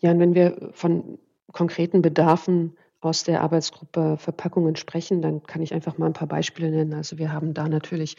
Ja, 0.00 0.10
und 0.10 0.20
wenn 0.20 0.34
wir 0.34 0.70
von 0.72 1.18
konkreten 1.50 2.02
Bedarfen 2.02 2.76
aus 3.02 3.24
der 3.24 3.40
Arbeitsgruppe 3.40 4.16
Verpackungen 4.16 4.76
sprechen, 4.76 5.22
dann 5.22 5.42
kann 5.42 5.60
ich 5.60 5.74
einfach 5.74 5.98
mal 5.98 6.06
ein 6.06 6.12
paar 6.12 6.28
Beispiele 6.28 6.70
nennen. 6.70 6.94
Also 6.94 7.18
wir 7.18 7.32
haben 7.32 7.52
da 7.52 7.68
natürlich 7.68 8.16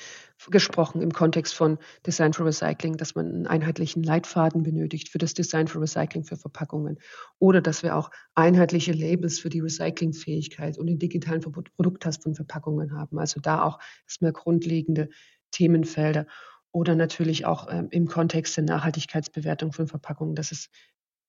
gesprochen 0.49 1.01
im 1.01 1.13
Kontext 1.13 1.55
von 1.55 1.77
Design 2.05 2.33
for 2.33 2.45
Recycling, 2.45 2.97
dass 2.97 3.15
man 3.15 3.27
einen 3.27 3.47
einheitlichen 3.47 4.03
Leitfaden 4.03 4.63
benötigt 4.63 5.07
für 5.07 5.19
das 5.19 5.33
Design 5.33 5.67
for 5.67 5.81
Recycling 5.81 6.25
für 6.25 6.35
Verpackungen 6.35 6.99
oder 7.39 7.61
dass 7.61 7.81
wir 7.81 7.95
auch 7.95 8.11
einheitliche 8.35 8.91
Labels 8.91 9.39
für 9.39 9.49
die 9.49 9.61
Recyclingfähigkeit 9.61 10.77
und 10.77 10.87
den 10.87 10.99
digitalen 10.99 11.39
Produkttest 11.41 12.23
von 12.23 12.35
Verpackungen 12.35 12.91
haben. 12.91 13.19
Also 13.19 13.39
da 13.39 13.63
auch 13.63 13.79
erstmal 14.05 14.33
grundlegende 14.33 15.07
Themenfelder 15.51 16.27
oder 16.73 16.95
natürlich 16.95 17.45
auch 17.45 17.71
ähm, 17.71 17.87
im 17.91 18.07
Kontext 18.07 18.57
der 18.57 18.65
Nachhaltigkeitsbewertung 18.65 19.71
von 19.71 19.87
Verpackungen, 19.87 20.35
dass 20.35 20.51
es 20.51 20.69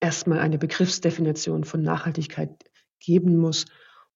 erstmal 0.00 0.40
eine 0.40 0.58
Begriffsdefinition 0.58 1.62
von 1.62 1.82
Nachhaltigkeit 1.82 2.50
geben 3.04 3.36
muss 3.36 3.66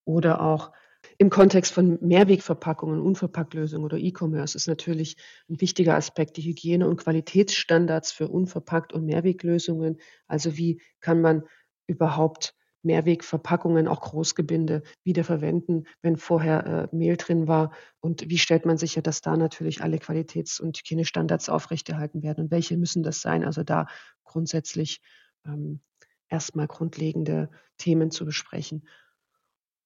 oder 0.05 0.41
auch 0.41 0.73
im 1.19 1.31
Kontext 1.31 1.73
von 1.73 1.99
Mehrwegverpackungen, 2.01 3.01
Unverpacklösungen 3.01 3.85
oder 3.85 3.99
E-Commerce 3.99 4.57
ist 4.57 4.69
natürlich 4.69 5.17
ein 5.49 5.61
wichtiger 5.61 5.95
Aspekt 5.97 6.37
die 6.37 6.43
Hygiene- 6.43 6.89
und 6.89 6.97
Qualitätsstandards 6.97 8.13
für 8.13 8.29
Unverpackt- 8.29 8.93
und 8.93 9.05
Mehrweglösungen. 9.05 9.99
Also 10.27 10.57
wie 10.57 10.81
kann 11.01 11.21
man 11.21 11.45
überhaupt 11.87 12.55
Mehrwegverpackungen, 12.83 13.89
auch 13.89 14.01
Großgebinde, 14.01 14.83
wiederverwenden, 15.03 15.87
wenn 16.03 16.17
vorher 16.17 16.91
äh, 16.93 16.97
Mehl 16.97 17.17
drin 17.17 17.49
war? 17.49 17.73
Und 18.01 18.29
wie 18.29 18.39
stellt 18.39 18.67
man 18.67 18.79
sicher, 18.79 19.03
dass 19.03 19.21
da 19.21 19.37
natürlich 19.37 19.83
alle 19.83 19.99
Qualitäts- 19.99 20.61
und 20.61 20.79
Hygienestandards 20.79 21.49
aufrechterhalten 21.49 22.23
werden? 22.23 22.45
Und 22.45 22.51
welche 22.51 22.77
müssen 22.77 23.03
das 23.03 23.21
sein? 23.21 23.45
Also 23.45 23.65
da 23.65 23.87
grundsätzlich 24.25 25.01
ähm, 25.45 25.81
erstmal 26.29 26.67
grundlegende 26.67 27.51
Themen 27.79 28.11
zu 28.11 28.25
besprechen 28.25 28.87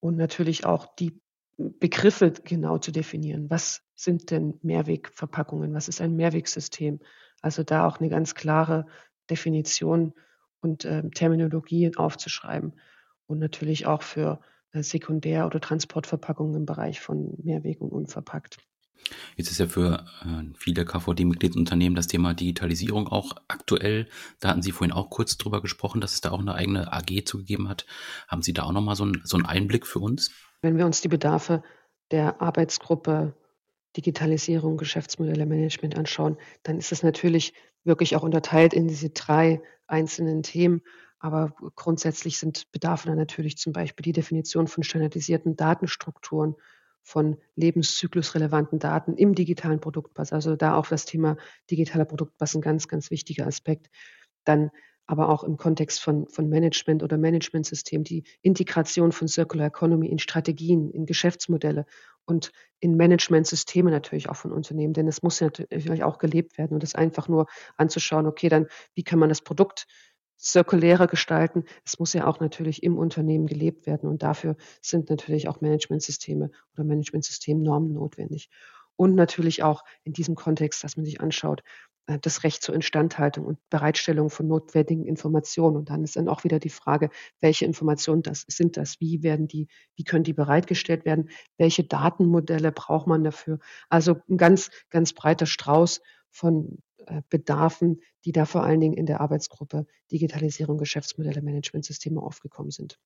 und 0.00 0.16
natürlich 0.16 0.64
auch 0.66 0.94
die 0.96 1.20
Begriffe 1.56 2.32
genau 2.32 2.78
zu 2.78 2.92
definieren. 2.92 3.50
Was 3.50 3.82
sind 3.94 4.30
denn 4.30 4.58
Mehrwegverpackungen? 4.62 5.74
Was 5.74 5.88
ist 5.88 6.00
ein 6.00 6.16
Mehrwegsystem? 6.16 7.00
Also 7.40 7.62
da 7.62 7.86
auch 7.86 8.00
eine 8.00 8.08
ganz 8.08 8.34
klare 8.34 8.86
Definition 9.30 10.14
und 10.60 10.84
äh, 10.84 11.08
Terminologie 11.10 11.94
aufzuschreiben 11.96 12.72
und 13.26 13.38
natürlich 13.38 13.86
auch 13.86 14.02
für 14.02 14.40
äh, 14.72 14.82
Sekundär- 14.82 15.46
oder 15.46 15.60
Transportverpackungen 15.60 16.56
im 16.56 16.66
Bereich 16.66 17.00
von 17.00 17.34
Mehrweg 17.42 17.80
und 17.80 17.92
unverpackt. 17.92 18.58
Jetzt 19.36 19.50
ist 19.50 19.58
ja 19.58 19.66
für 19.66 20.04
äh, 20.24 20.44
viele 20.56 20.84
KVD-Mitgliedsunternehmen 20.84 21.96
das 21.96 22.06
Thema 22.06 22.34
Digitalisierung 22.34 23.08
auch 23.08 23.36
aktuell. 23.48 24.08
Da 24.40 24.48
hatten 24.48 24.62
Sie 24.62 24.72
vorhin 24.72 24.92
auch 24.92 25.10
kurz 25.10 25.36
drüber 25.36 25.60
gesprochen, 25.60 26.00
dass 26.00 26.12
es 26.12 26.20
da 26.20 26.30
auch 26.30 26.40
eine 26.40 26.54
eigene 26.54 26.92
AG 26.92 27.24
zugegeben 27.24 27.68
hat. 27.68 27.86
Haben 28.28 28.42
Sie 28.42 28.52
da 28.52 28.64
auch 28.64 28.72
nochmal 28.72 28.96
so, 28.96 29.06
ein, 29.06 29.20
so 29.24 29.36
einen 29.36 29.46
Einblick 29.46 29.86
für 29.86 29.98
uns? 29.98 30.30
Wenn 30.60 30.78
wir 30.78 30.86
uns 30.86 31.00
die 31.00 31.08
Bedarfe 31.08 31.62
der 32.10 32.40
Arbeitsgruppe 32.40 33.34
Digitalisierung, 33.96 34.76
Geschäftsmodelle, 34.76 35.46
Management 35.46 35.98
anschauen, 35.98 36.38
dann 36.62 36.78
ist 36.78 36.92
es 36.92 37.02
natürlich 37.02 37.52
wirklich 37.84 38.16
auch 38.16 38.22
unterteilt 38.22 38.72
in 38.72 38.88
diese 38.88 39.10
drei 39.10 39.60
einzelnen 39.86 40.42
Themen. 40.42 40.82
Aber 41.18 41.54
grundsätzlich 41.76 42.38
sind 42.38 42.70
Bedarfe 42.72 43.08
dann 43.08 43.18
natürlich 43.18 43.56
zum 43.56 43.72
Beispiel 43.72 44.02
die 44.02 44.12
Definition 44.12 44.66
von 44.66 44.82
standardisierten 44.82 45.56
Datenstrukturen 45.56 46.56
von 47.02 47.36
lebenszyklusrelevanten 47.56 48.78
Daten 48.78 49.14
im 49.14 49.34
digitalen 49.34 49.80
Produktpass. 49.80 50.32
Also 50.32 50.56
da 50.56 50.76
auch 50.76 50.86
das 50.86 51.04
Thema 51.04 51.36
digitaler 51.70 52.04
Produktpass 52.04 52.54
ein 52.54 52.60
ganz, 52.60 52.88
ganz 52.88 53.10
wichtiger 53.10 53.46
Aspekt. 53.46 53.88
Dann 54.44 54.70
aber 55.06 55.28
auch 55.28 55.44
im 55.44 55.56
Kontext 55.56 56.00
von, 56.00 56.28
von 56.28 56.48
Management 56.48 57.02
oder 57.02 57.18
Managementsystem, 57.18 58.04
die 58.04 58.24
Integration 58.40 59.12
von 59.12 59.28
Circular 59.28 59.66
Economy 59.66 60.08
in 60.08 60.18
Strategien, 60.18 60.90
in 60.90 61.06
Geschäftsmodelle 61.06 61.86
und 62.24 62.52
in 62.78 62.96
Managementsysteme 62.96 63.90
natürlich 63.90 64.28
auch 64.28 64.36
von 64.36 64.52
Unternehmen, 64.52 64.94
denn 64.94 65.08
es 65.08 65.22
muss 65.22 65.40
natürlich 65.40 66.04
auch 66.04 66.18
gelebt 66.18 66.56
werden 66.56 66.74
und 66.74 66.82
das 66.82 66.94
einfach 66.94 67.28
nur 67.28 67.46
anzuschauen, 67.76 68.26
okay, 68.26 68.48
dann 68.48 68.68
wie 68.94 69.02
kann 69.02 69.18
man 69.18 69.28
das 69.28 69.42
Produkt 69.42 69.86
zirkulärer 70.42 71.06
gestalten. 71.06 71.64
Es 71.84 71.98
muss 71.98 72.12
ja 72.12 72.26
auch 72.26 72.40
natürlich 72.40 72.82
im 72.82 72.98
Unternehmen 72.98 73.46
gelebt 73.46 73.86
werden 73.86 74.08
und 74.08 74.22
dafür 74.22 74.56
sind 74.80 75.08
natürlich 75.08 75.48
auch 75.48 75.60
Managementsysteme 75.60 76.50
oder 76.74 76.84
Managementsystemnormen 76.84 77.92
notwendig. 77.92 78.50
Und 78.96 79.14
natürlich 79.14 79.62
auch 79.62 79.84
in 80.04 80.12
diesem 80.12 80.34
Kontext, 80.34 80.84
dass 80.84 80.96
man 80.96 81.06
sich 81.06 81.20
anschaut, 81.20 81.62
äh, 82.06 82.18
das 82.20 82.44
Recht 82.44 82.62
zur 82.62 82.74
Instandhaltung 82.74 83.46
und 83.46 83.58
Bereitstellung 83.70 84.30
von 84.30 84.48
notwendigen 84.48 85.06
Informationen. 85.06 85.76
Und 85.76 85.90
dann 85.90 86.04
ist 86.04 86.16
dann 86.16 86.28
auch 86.28 86.44
wieder 86.44 86.58
die 86.58 86.70
Frage, 86.70 87.10
welche 87.40 87.64
Informationen 87.64 88.22
das 88.22 88.44
sind 88.48 88.76
das? 88.76 89.00
Wie 89.00 89.22
werden 89.22 89.48
die, 89.48 89.68
wie 89.96 90.04
können 90.04 90.24
die 90.24 90.32
bereitgestellt 90.34 91.04
werden? 91.04 91.30
Welche 91.56 91.84
Datenmodelle 91.84 92.72
braucht 92.72 93.06
man 93.06 93.24
dafür? 93.24 93.58
Also 93.88 94.16
ein 94.28 94.36
ganz, 94.36 94.70
ganz 94.90 95.12
breiter 95.12 95.46
Strauß 95.46 96.00
von 96.30 96.78
Bedarfen, 97.28 98.00
die 98.24 98.32
da 98.32 98.44
vor 98.44 98.62
allen 98.62 98.80
Dingen 98.80 98.94
in 98.94 99.06
der 99.06 99.20
Arbeitsgruppe 99.20 99.86
Digitalisierung, 100.10 100.78
Geschäftsmodelle, 100.78 101.42
Managementsysteme 101.42 102.20
aufgekommen 102.20 102.70
sind. 102.70 102.98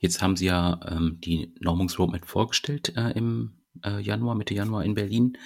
Jetzt 0.00 0.20
haben 0.20 0.36
Sie 0.36 0.46
ja 0.46 0.80
ähm, 0.88 1.18
die 1.20 1.54
Normungsroadmap 1.60 2.26
vorgestellt 2.26 2.96
äh, 2.96 3.10
im 3.12 3.61
äh, 3.84 4.00
Januar, 4.00 4.34
Mitte 4.34 4.54
Januar 4.54 4.84
in 4.84 4.94
Berlin. 4.94 5.38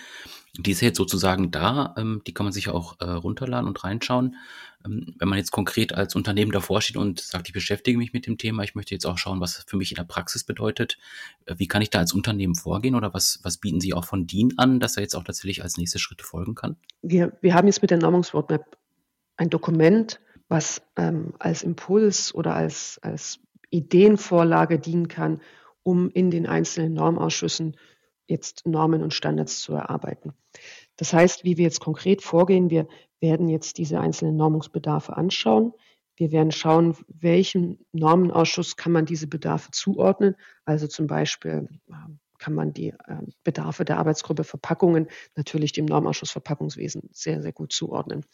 Die 0.59 0.71
ist 0.71 0.81
jetzt 0.81 0.97
sozusagen 0.97 1.51
da, 1.51 1.95
ähm, 1.99 2.23
die 2.27 2.33
kann 2.33 2.47
man 2.47 2.53
sich 2.53 2.69
auch 2.69 3.01
äh, 3.01 3.05
runterladen 3.05 3.69
und 3.69 3.85
reinschauen. 3.85 4.37
Ähm, 4.85 5.15
wenn 5.19 5.29
man 5.29 5.39
jetzt 5.39 5.51
konkret 5.51 5.93
als 5.93 6.15
Unternehmen 6.15 6.53
davor 6.53 6.81
steht 6.81 6.97
und 6.97 7.21
sagt, 7.21 7.49
ich 7.49 7.53
beschäftige 7.53 7.99
mich 7.99 8.13
mit 8.13 8.27
dem 8.27 8.39
Thema, 8.39 8.63
ich 8.63 8.75
möchte 8.75 8.95
jetzt 8.95 9.07
auch 9.07 9.19
schauen, 9.19 9.41
was 9.41 9.65
für 9.67 9.77
mich 9.77 9.91
in 9.91 9.97
der 9.97 10.05
Praxis 10.05 10.45
bedeutet, 10.45 10.99
äh, 11.45 11.55
wie 11.59 11.69
kann 11.69 11.83
ich 11.83 11.91
da 11.91 11.99
als 11.99 12.13
Unternehmen 12.13 12.55
vorgehen 12.55 12.95
oder 12.95 13.13
was, 13.13 13.41
was 13.43 13.59
bieten 13.59 13.81
Sie 13.81 13.95
auch 13.95 14.05
von 14.05 14.27
DIN 14.27 14.55
an, 14.57 14.81
dass 14.81 14.97
er 14.97 15.03
jetzt 15.03 15.15
auch 15.15 15.25
tatsächlich 15.25 15.63
als 15.63 15.77
nächste 15.77 15.99
Schritte 15.99 16.25
folgen 16.25 16.55
kann? 16.55 16.77
Wir, 17.03 17.37
wir 17.41 17.55
haben 17.55 17.67
jetzt 17.67 17.83
mit 17.83 17.91
der 17.91 17.99
Normungsroadmap 17.99 18.79
ein 19.37 19.51
Dokument, 19.51 20.21
was 20.49 20.83
ähm, 20.97 21.35
als 21.39 21.63
Impuls 21.63 22.35
oder 22.35 22.55
als, 22.55 22.99
als 23.03 23.41
Ideenvorlage 23.71 24.79
dienen 24.79 25.09
kann, 25.09 25.41
um 25.83 26.11
in 26.11 26.31
den 26.31 26.47
einzelnen 26.47 26.95
Normausschüssen 26.95 27.77
jetzt 28.27 28.67
Normen 28.67 29.03
und 29.03 29.15
Standards 29.15 29.61
zu 29.61 29.75
erarbeiten. 29.75 30.33
Das 30.97 31.13
heißt, 31.13 31.45
wie 31.45 31.57
wir 31.57 31.65
jetzt 31.65 31.81
konkret 31.81 32.23
vorgehen, 32.23 32.71
wir 32.71 32.89
werden 33.21 33.49
jetzt 33.49 33.79
diese 33.79 34.01
einzelnen 34.01 34.37
Normungsbedarfe 34.37 35.17
anschauen. 35.17 35.73
Wir 36.17 36.33
werden 36.33 36.51
schauen, 36.51 36.97
welchem 37.09 37.79
Normenausschuss 37.93 38.77
kann 38.77 38.93
man 38.93 39.05
diese 39.05 39.27
Bedarfe 39.27 39.71
zuordnen. 39.71 40.37
Also 40.65 40.87
zum 40.87 41.07
Beispiel 41.07 41.69
ähm, 41.89 42.19
kann 42.39 42.55
man 42.55 42.73
die 42.73 42.95
ähm, 43.09 43.33
Bedarfe 43.45 43.85
der 43.85 43.99
Arbeitsgruppe 43.99 44.45
Verpackungen 44.45 45.09
natürlich 45.35 45.73
dem 45.73 45.85
Normausschuss 45.85 46.31
Verpackungswesen 46.31 47.11
sehr, 47.13 47.43
sehr 47.43 47.53
gut 47.53 47.73
zuordnen. 47.73 48.25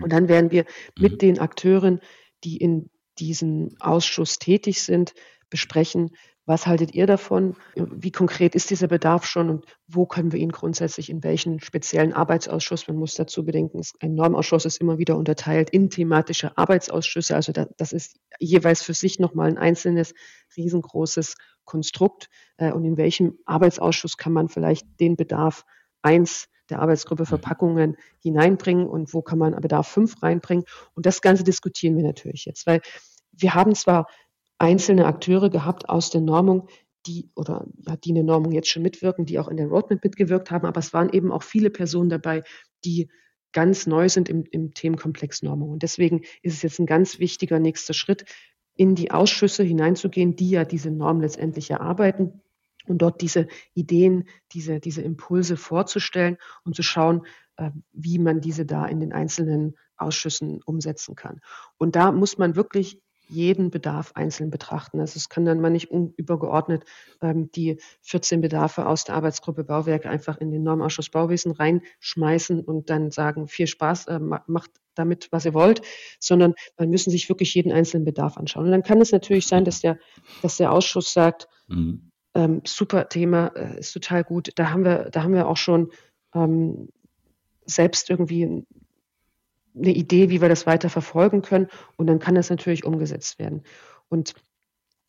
Und 0.00 0.12
dann 0.12 0.28
werden 0.28 0.50
wir 0.50 0.66
mit 0.98 1.12
mhm. 1.12 1.18
den 1.18 1.38
Akteuren, 1.38 2.00
die 2.44 2.58
in 2.58 2.90
diesem 3.18 3.76
Ausschuss 3.80 4.38
tätig 4.38 4.82
sind, 4.82 5.14
besprechen, 5.48 6.16
was 6.50 6.66
haltet 6.66 6.96
ihr 6.96 7.06
davon? 7.06 7.54
Wie 7.76 8.10
konkret 8.10 8.56
ist 8.56 8.70
dieser 8.70 8.88
Bedarf 8.88 9.24
schon 9.24 9.50
und 9.50 9.66
wo 9.86 10.04
können 10.04 10.32
wir 10.32 10.40
ihn 10.40 10.50
grundsätzlich 10.50 11.08
in 11.08 11.22
welchen 11.22 11.60
speziellen 11.60 12.12
Arbeitsausschuss? 12.12 12.88
Man 12.88 12.96
muss 12.96 13.14
dazu 13.14 13.44
bedenken, 13.44 13.80
ein 14.00 14.16
Normausschuss 14.16 14.64
ist 14.64 14.80
immer 14.80 14.98
wieder 14.98 15.16
unterteilt 15.16 15.70
in 15.70 15.90
thematische 15.90 16.58
Arbeitsausschüsse. 16.58 17.36
Also 17.36 17.52
das 17.52 17.92
ist 17.92 18.18
jeweils 18.40 18.82
für 18.82 18.94
sich 18.94 19.20
nochmal 19.20 19.48
ein 19.48 19.58
einzelnes 19.58 20.12
riesengroßes 20.56 21.36
Konstrukt. 21.64 22.28
Äh, 22.56 22.72
und 22.72 22.84
in 22.84 22.96
welchem 22.96 23.38
Arbeitsausschuss 23.44 24.16
kann 24.16 24.32
man 24.32 24.48
vielleicht 24.48 24.98
den 24.98 25.14
Bedarf 25.14 25.64
eins 26.02 26.48
der 26.68 26.80
Arbeitsgruppe 26.80 27.26
Verpackungen 27.26 27.96
hineinbringen 28.18 28.88
und 28.88 29.14
wo 29.14 29.22
kann 29.22 29.38
man 29.38 29.54
Bedarf 29.60 29.86
fünf 29.86 30.20
reinbringen? 30.20 30.64
Und 30.94 31.06
das 31.06 31.22
Ganze 31.22 31.44
diskutieren 31.44 31.96
wir 31.96 32.02
natürlich 32.02 32.44
jetzt, 32.44 32.66
weil 32.66 32.80
wir 33.30 33.54
haben 33.54 33.76
zwar 33.76 34.08
einzelne 34.60 35.06
Akteure 35.06 35.50
gehabt 35.50 35.88
aus 35.88 36.10
der 36.10 36.20
Normung, 36.20 36.68
die 37.06 37.30
oder 37.34 37.66
ja, 37.86 37.96
die 37.96 38.10
in 38.10 38.16
der 38.16 38.24
Normung 38.24 38.52
jetzt 38.52 38.68
schon 38.68 38.82
mitwirken, 38.82 39.24
die 39.24 39.38
auch 39.38 39.48
in 39.48 39.56
der 39.56 39.68
Roadmap 39.68 40.04
mitgewirkt 40.04 40.50
haben, 40.50 40.66
aber 40.66 40.78
es 40.80 40.92
waren 40.92 41.10
eben 41.10 41.32
auch 41.32 41.42
viele 41.42 41.70
Personen 41.70 42.10
dabei, 42.10 42.42
die 42.84 43.08
ganz 43.52 43.86
neu 43.86 44.08
sind 44.08 44.28
im, 44.28 44.44
im 44.50 44.74
Themenkomplex 44.74 45.42
Normung. 45.42 45.70
Und 45.70 45.82
deswegen 45.82 46.20
ist 46.42 46.54
es 46.54 46.62
jetzt 46.62 46.78
ein 46.78 46.86
ganz 46.86 47.18
wichtiger 47.18 47.58
nächster 47.58 47.94
Schritt, 47.94 48.24
in 48.76 48.94
die 48.94 49.10
Ausschüsse 49.10 49.62
hineinzugehen, 49.62 50.36
die 50.36 50.50
ja 50.50 50.64
diese 50.64 50.90
Norm 50.90 51.20
letztendlich 51.20 51.70
erarbeiten 51.70 52.40
und 52.86 52.98
dort 53.02 53.20
diese 53.20 53.48
Ideen, 53.74 54.28
diese, 54.52 54.78
diese 54.78 55.02
Impulse 55.02 55.56
vorzustellen 55.56 56.36
und 56.64 56.76
zu 56.76 56.82
schauen, 56.82 57.26
äh, 57.56 57.70
wie 57.92 58.18
man 58.18 58.40
diese 58.40 58.66
da 58.66 58.86
in 58.86 59.00
den 59.00 59.12
einzelnen 59.12 59.76
Ausschüssen 59.96 60.62
umsetzen 60.62 61.14
kann. 61.14 61.40
Und 61.76 61.96
da 61.96 62.12
muss 62.12 62.38
man 62.38 62.56
wirklich 62.56 63.00
jeden 63.30 63.70
Bedarf 63.70 64.12
einzeln 64.14 64.50
betrachten. 64.50 65.00
Also 65.00 65.16
es 65.16 65.28
kann 65.28 65.44
dann 65.44 65.60
mal 65.60 65.70
nicht 65.70 65.90
übergeordnet 65.90 66.84
ähm, 67.22 67.50
die 67.52 67.80
14 68.02 68.40
Bedarfe 68.40 68.86
aus 68.86 69.04
der 69.04 69.14
Arbeitsgruppe 69.14 69.64
Bauwerk 69.64 70.06
einfach 70.06 70.38
in 70.38 70.50
den 70.50 70.62
Normausschuss 70.62 71.10
Bauwesen 71.10 71.52
reinschmeißen 71.52 72.60
und 72.60 72.90
dann 72.90 73.10
sagen, 73.10 73.48
viel 73.48 73.66
Spaß, 73.66 74.06
äh, 74.06 74.18
macht 74.18 74.70
damit, 74.94 75.28
was 75.30 75.44
ihr 75.44 75.54
wollt, 75.54 75.82
sondern 76.18 76.54
man 76.76 76.90
müssen 76.90 77.10
sich 77.10 77.28
wirklich 77.28 77.54
jeden 77.54 77.72
einzelnen 77.72 78.04
Bedarf 78.04 78.36
anschauen. 78.36 78.66
Und 78.66 78.72
dann 78.72 78.82
kann 78.82 79.00
es 79.00 79.12
natürlich 79.12 79.46
sein, 79.46 79.64
dass 79.64 79.80
der, 79.80 79.98
dass 80.42 80.56
der 80.56 80.72
Ausschuss 80.72 81.12
sagt, 81.12 81.48
mhm. 81.68 82.10
ähm, 82.34 82.62
super 82.66 83.08
Thema, 83.08 83.52
äh, 83.54 83.78
ist 83.78 83.92
total 83.92 84.24
gut. 84.24 84.50
Da 84.56 84.70
haben 84.70 84.84
wir, 84.84 85.10
da 85.10 85.22
haben 85.22 85.34
wir 85.34 85.48
auch 85.48 85.56
schon 85.56 85.92
ähm, 86.34 86.88
selbst 87.64 88.10
irgendwie 88.10 88.66
eine 89.80 89.92
Idee, 89.92 90.30
wie 90.30 90.40
wir 90.40 90.48
das 90.48 90.66
weiter 90.66 90.90
verfolgen 90.90 91.42
können. 91.42 91.68
Und 91.96 92.06
dann 92.06 92.18
kann 92.18 92.34
das 92.34 92.50
natürlich 92.50 92.84
umgesetzt 92.84 93.38
werden. 93.38 93.62
Und 94.08 94.34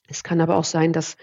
es 0.07 0.23
kann 0.23 0.41
aber 0.41 0.55
auch 0.55 0.65
sein, 0.65 0.93
dass, 0.93 1.17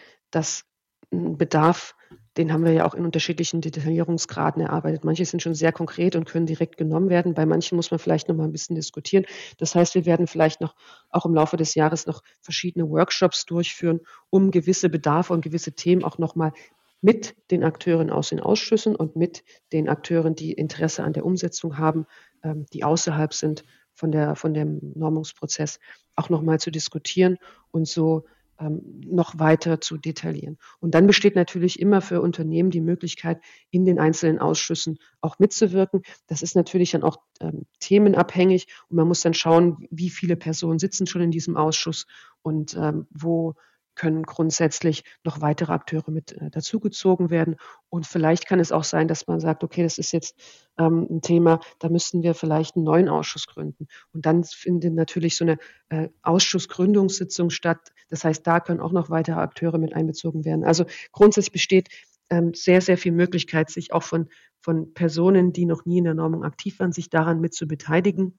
ein 1.10 1.38
Bedarf, 1.38 1.94
den 2.36 2.52
haben 2.52 2.64
wir 2.64 2.72
ja 2.72 2.86
auch 2.86 2.94
in 2.94 3.04
unterschiedlichen 3.04 3.60
Detaillierungsgraden 3.60 4.62
erarbeitet. 4.62 5.04
Manche 5.04 5.24
sind 5.24 5.42
schon 5.42 5.54
sehr 5.54 5.72
konkret 5.72 6.16
und 6.16 6.26
können 6.26 6.46
direkt 6.46 6.76
genommen 6.76 7.08
werden. 7.08 7.34
Bei 7.34 7.46
manchen 7.46 7.76
muss 7.76 7.90
man 7.90 7.98
vielleicht 7.98 8.28
noch 8.28 8.36
mal 8.36 8.44
ein 8.44 8.52
bisschen 8.52 8.76
diskutieren. 8.76 9.24
Das 9.56 9.74
heißt, 9.74 9.94
wir 9.94 10.06
werden 10.06 10.26
vielleicht 10.26 10.60
noch 10.60 10.74
auch 11.10 11.24
im 11.24 11.34
Laufe 11.34 11.56
des 11.56 11.74
Jahres 11.74 12.06
noch 12.06 12.22
verschiedene 12.40 12.88
Workshops 12.88 13.46
durchführen, 13.46 14.00
um 14.30 14.50
gewisse 14.50 14.88
Bedarfe 14.88 15.32
und 15.32 15.40
gewisse 15.40 15.72
Themen 15.72 16.04
auch 16.04 16.18
noch 16.18 16.36
mal 16.36 16.52
mit 17.00 17.36
den 17.50 17.64
Akteuren 17.64 18.10
aus 18.10 18.30
den 18.30 18.40
Ausschüssen 18.40 18.96
und 18.96 19.16
mit 19.16 19.44
den 19.72 19.88
Akteuren, 19.88 20.34
die 20.34 20.52
Interesse 20.52 21.04
an 21.04 21.12
der 21.12 21.24
Umsetzung 21.24 21.78
haben, 21.78 22.06
ähm, 22.42 22.66
die 22.72 22.84
außerhalb 22.84 23.32
sind 23.32 23.64
von, 23.94 24.12
der, 24.12 24.36
von 24.36 24.54
dem 24.54 24.92
Normungsprozess, 24.94 25.80
auch 26.14 26.28
nochmal 26.28 26.60
zu 26.60 26.70
diskutieren 26.70 27.38
und 27.70 27.86
so 27.86 28.24
ähm, 28.60 29.00
noch 29.04 29.38
weiter 29.38 29.80
zu 29.80 29.96
detaillieren. 29.96 30.58
Und 30.80 30.94
dann 30.94 31.06
besteht 31.06 31.36
natürlich 31.36 31.78
immer 31.80 32.00
für 32.00 32.20
Unternehmen 32.20 32.70
die 32.70 32.80
Möglichkeit, 32.80 33.40
in 33.70 33.84
den 33.84 33.98
einzelnen 33.98 34.38
Ausschüssen 34.38 34.98
auch 35.20 35.38
mitzuwirken. 35.38 36.02
Das 36.26 36.42
ist 36.42 36.56
natürlich 36.56 36.92
dann 36.92 37.02
auch 37.02 37.18
ähm, 37.40 37.66
themenabhängig 37.80 38.66
und 38.88 38.96
man 38.96 39.08
muss 39.08 39.20
dann 39.20 39.34
schauen, 39.34 39.86
wie 39.90 40.10
viele 40.10 40.36
Personen 40.36 40.78
sitzen 40.78 41.06
schon 41.06 41.22
in 41.22 41.30
diesem 41.30 41.56
Ausschuss 41.56 42.06
und 42.42 42.76
ähm, 42.76 43.06
wo 43.10 43.54
können 43.98 44.22
grundsätzlich 44.22 45.04
noch 45.24 45.42
weitere 45.42 45.72
Akteure 45.72 46.10
mit 46.10 46.32
äh, 46.32 46.50
dazugezogen 46.50 47.28
werden. 47.28 47.56
Und 47.90 48.06
vielleicht 48.06 48.46
kann 48.46 48.60
es 48.60 48.72
auch 48.72 48.84
sein, 48.84 49.08
dass 49.08 49.26
man 49.26 49.40
sagt, 49.40 49.64
okay, 49.64 49.82
das 49.82 49.98
ist 49.98 50.12
jetzt 50.12 50.34
ähm, 50.78 51.06
ein 51.10 51.20
Thema, 51.20 51.60
da 51.80 51.90
müssten 51.90 52.22
wir 52.22 52.34
vielleicht 52.34 52.76
einen 52.76 52.84
neuen 52.84 53.08
Ausschuss 53.08 53.46
gründen. 53.46 53.88
Und 54.12 54.24
dann 54.24 54.44
findet 54.44 54.94
natürlich 54.94 55.36
so 55.36 55.44
eine 55.44 55.58
äh, 55.90 56.08
Ausschussgründungssitzung 56.22 57.50
statt. 57.50 57.92
Das 58.08 58.24
heißt, 58.24 58.46
da 58.46 58.60
können 58.60 58.80
auch 58.80 58.92
noch 58.92 59.10
weitere 59.10 59.40
Akteure 59.40 59.78
mit 59.78 59.92
einbezogen 59.94 60.44
werden. 60.44 60.64
Also 60.64 60.86
grundsätzlich 61.12 61.52
besteht 61.52 61.88
ähm, 62.30 62.54
sehr, 62.54 62.80
sehr 62.80 62.98
viel 62.98 63.12
Möglichkeit, 63.12 63.70
sich 63.70 63.92
auch 63.92 64.02
von, 64.02 64.28
von 64.60 64.94
Personen, 64.94 65.52
die 65.52 65.66
noch 65.66 65.84
nie 65.84 65.98
in 65.98 66.04
der 66.04 66.14
Normung 66.14 66.44
aktiv 66.44 66.78
waren, 66.78 66.92
sich 66.92 67.10
daran 67.10 67.40
mit 67.40 67.54
zu 67.54 67.66
beteiligen. 67.66 68.38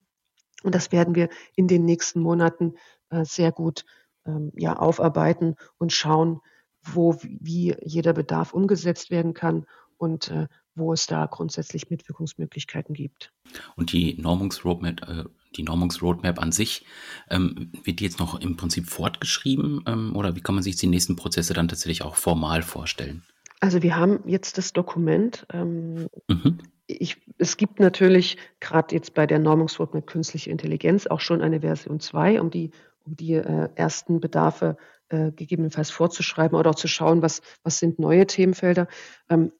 Und 0.62 0.74
das 0.74 0.92
werden 0.92 1.14
wir 1.14 1.28
in 1.54 1.68
den 1.68 1.84
nächsten 1.84 2.20
Monaten 2.20 2.74
äh, 3.10 3.24
sehr 3.24 3.52
gut 3.52 3.84
ähm, 4.30 4.52
ja, 4.56 4.76
aufarbeiten 4.76 5.56
und 5.78 5.92
schauen, 5.92 6.40
wo, 6.82 7.16
wie 7.22 7.74
jeder 7.82 8.12
Bedarf 8.12 8.52
umgesetzt 8.54 9.10
werden 9.10 9.34
kann 9.34 9.66
und 9.98 10.30
äh, 10.30 10.46
wo 10.74 10.92
es 10.92 11.06
da 11.06 11.26
grundsätzlich 11.26 11.90
Mitwirkungsmöglichkeiten 11.90 12.94
gibt. 12.94 13.32
Und 13.76 13.92
die 13.92 14.16
Normungsroadmap, 14.20 15.08
äh, 15.08 15.24
die 15.56 15.62
Normungsroadmap 15.62 16.40
an 16.40 16.52
sich, 16.52 16.86
ähm, 17.28 17.72
wird 17.84 18.00
die 18.00 18.04
jetzt 18.04 18.18
noch 18.18 18.40
im 18.40 18.56
Prinzip 18.56 18.88
fortgeschrieben 18.88 19.84
ähm, 19.86 20.16
oder 20.16 20.36
wie 20.36 20.40
kann 20.40 20.54
man 20.54 20.64
sich 20.64 20.76
die 20.76 20.86
nächsten 20.86 21.16
Prozesse 21.16 21.54
dann 21.54 21.68
tatsächlich 21.68 22.02
auch 22.02 22.16
formal 22.16 22.62
vorstellen? 22.62 23.22
Also 23.60 23.82
wir 23.82 23.96
haben 23.96 24.20
jetzt 24.26 24.56
das 24.56 24.72
Dokument. 24.72 25.46
Ähm, 25.52 26.08
mhm. 26.28 26.58
ich, 26.86 27.18
es 27.36 27.58
gibt 27.58 27.78
natürlich 27.78 28.38
gerade 28.58 28.94
jetzt 28.94 29.12
bei 29.12 29.26
der 29.26 29.38
Normungsroadmap 29.38 30.06
künstliche 30.06 30.50
Intelligenz 30.50 31.06
auch 31.06 31.20
schon 31.20 31.42
eine 31.42 31.60
Version 31.60 32.00
2, 32.00 32.40
um 32.40 32.50
die 32.50 32.70
um 33.10 33.16
die 33.16 33.34
äh, 33.34 33.68
ersten 33.74 34.20
Bedarfe 34.20 34.76
äh, 35.08 35.32
gegebenenfalls 35.32 35.90
vorzuschreiben 35.90 36.56
oder 36.56 36.70
auch 36.70 36.76
zu 36.76 36.88
schauen, 36.88 37.22
was, 37.22 37.42
was 37.62 37.78
sind 37.78 37.98
neue 37.98 38.26
Themenfelder. 38.26 38.86
Ähm, 39.28 39.52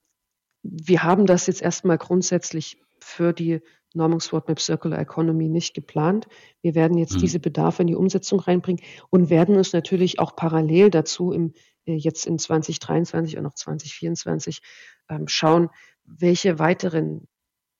wir 0.63 1.03
haben 1.03 1.27
das 1.27 1.47
jetzt 1.47 1.63
erstmal 1.63 1.99
grundsätzlich 1.99 2.81
für 3.01 3.33
die 3.33 3.61
Normungsroadmap 3.95 4.61
Circular 4.61 5.01
Economy 5.01 5.49
nicht 5.49 5.75
geplant. 5.75 6.29
Wir 6.63 6.75
werden 6.75 6.97
jetzt 6.97 7.17
mhm. 7.17 7.21
diese 7.21 7.41
Bedarfe 7.41 7.83
in 7.83 7.89
die 7.89 7.97
Umsetzung 7.97 8.39
reinbringen 8.39 8.85
und 9.11 9.31
werden 9.31 9.57
uns 9.57 9.73
natürlich 9.73 10.21
auch 10.21 10.37
parallel 10.37 10.91
dazu 10.91 11.33
im, 11.33 11.55
äh, 11.87 11.95
jetzt 11.95 12.27
in 12.27 12.39
2023 12.39 13.37
und 13.37 13.47
auch 13.47 13.55
2024 13.55 14.61
ähm, 15.09 15.27
schauen, 15.27 15.71
welche 16.05 16.59
weiteren 16.59 17.27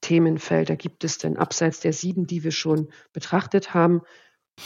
Themenfelder 0.01 0.77
gibt 0.77 1.05
es 1.05 1.19
denn 1.19 1.37
abseits 1.37 1.81
der 1.81 1.93
sieben, 1.93 2.27
die 2.27 2.43
wir 2.43 2.53
schon 2.53 2.89
betrachtet 3.13 3.75
haben, 3.75 4.01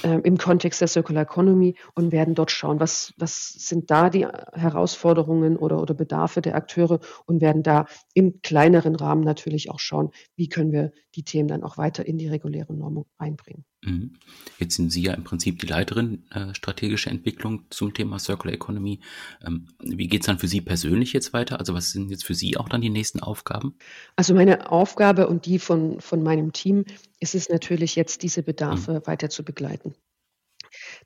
äh, 0.03 0.21
im 0.21 0.39
Kontext 0.39 0.81
der 0.81 0.89
Circular 0.89 1.23
Economy 1.23 1.77
und 1.95 2.13
werden 2.13 2.35
dort 2.35 2.51
schauen, 2.51 2.81
was, 2.81 3.13
was 3.17 3.53
sind 3.53 3.91
da 3.91 4.11
die 4.11 4.27
Herausforderungen 4.27 5.57
oder, 5.57 5.81
oder 5.81 5.95
Bedarfe 5.95 6.43
der 6.43 6.57
Akteure 6.57 7.01
und 7.27 7.41
werden 7.41 7.63
da 7.63 7.87
im 8.15 8.41
kleineren 8.43 8.97
Rahmen 8.97 9.23
natürlich 9.23 9.71
auch 9.71 9.81
schauen, 9.81 10.11
wie 10.37 10.49
können 10.49 10.73
wir 10.73 10.93
die 11.15 11.25
Themen 11.25 11.49
dann 11.49 11.63
auch 11.63 11.79
weiter 11.79 12.07
in 12.07 12.19
die 12.19 12.29
reguläre 12.29 12.75
Normung 12.75 13.07
einbringen. 13.19 13.65
Mhm. 13.85 14.15
Jetzt 14.59 14.77
sind 14.77 14.91
Sie 14.91 15.03
ja 15.03 15.15
im 15.15 15.25
Prinzip 15.25 15.59
die 15.59 15.67
Leiterin 15.67 16.25
äh, 16.31 16.55
strategische 16.55 17.11
Entwicklung 17.11 17.65
zum 17.71 17.93
Thema 17.93 18.19
Circular 18.19 18.55
Economy. 18.55 19.01
Ähm, 19.45 19.69
wie 19.81 20.09
geht 20.09 20.23
es 20.23 20.27
dann 20.27 20.39
für 20.39 20.49
Sie 20.49 20.61
persönlich 20.61 21.13
jetzt 21.13 21.33
weiter? 21.33 21.59
Also 21.59 21.75
was 21.75 21.91
sind 21.91 22.11
jetzt 22.11 22.25
für 22.25 22.35
Sie 22.35 22.57
auch 22.57 22.69
dann 22.69 22.81
die 22.81 22.91
nächsten 22.91 23.21
Aufgaben? 23.21 23.77
Also 24.17 24.35
meine 24.35 24.71
Aufgabe 24.71 25.29
und 25.29 25.47
die 25.47 25.59
von, 25.59 26.01
von 26.01 26.23
meinem 26.23 26.53
Team 26.53 26.85
ist 27.21 27.35
es 27.35 27.49
natürlich 27.49 27.97
jetzt, 27.97 28.23
diese 28.23 28.43
Bedarfe 28.43 28.95
mhm. 28.95 29.07
weiter 29.07 29.29
zu 29.29 29.45
begleiten. 29.45 29.95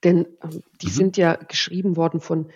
Denn 0.05 0.27
ähm, 0.43 0.63
die 0.81 0.87
mhm. 0.87 0.93
sind 0.93 1.17
ja 1.17 1.35
geschrieben 1.35 1.97
worden 1.97 2.21
von 2.21 2.51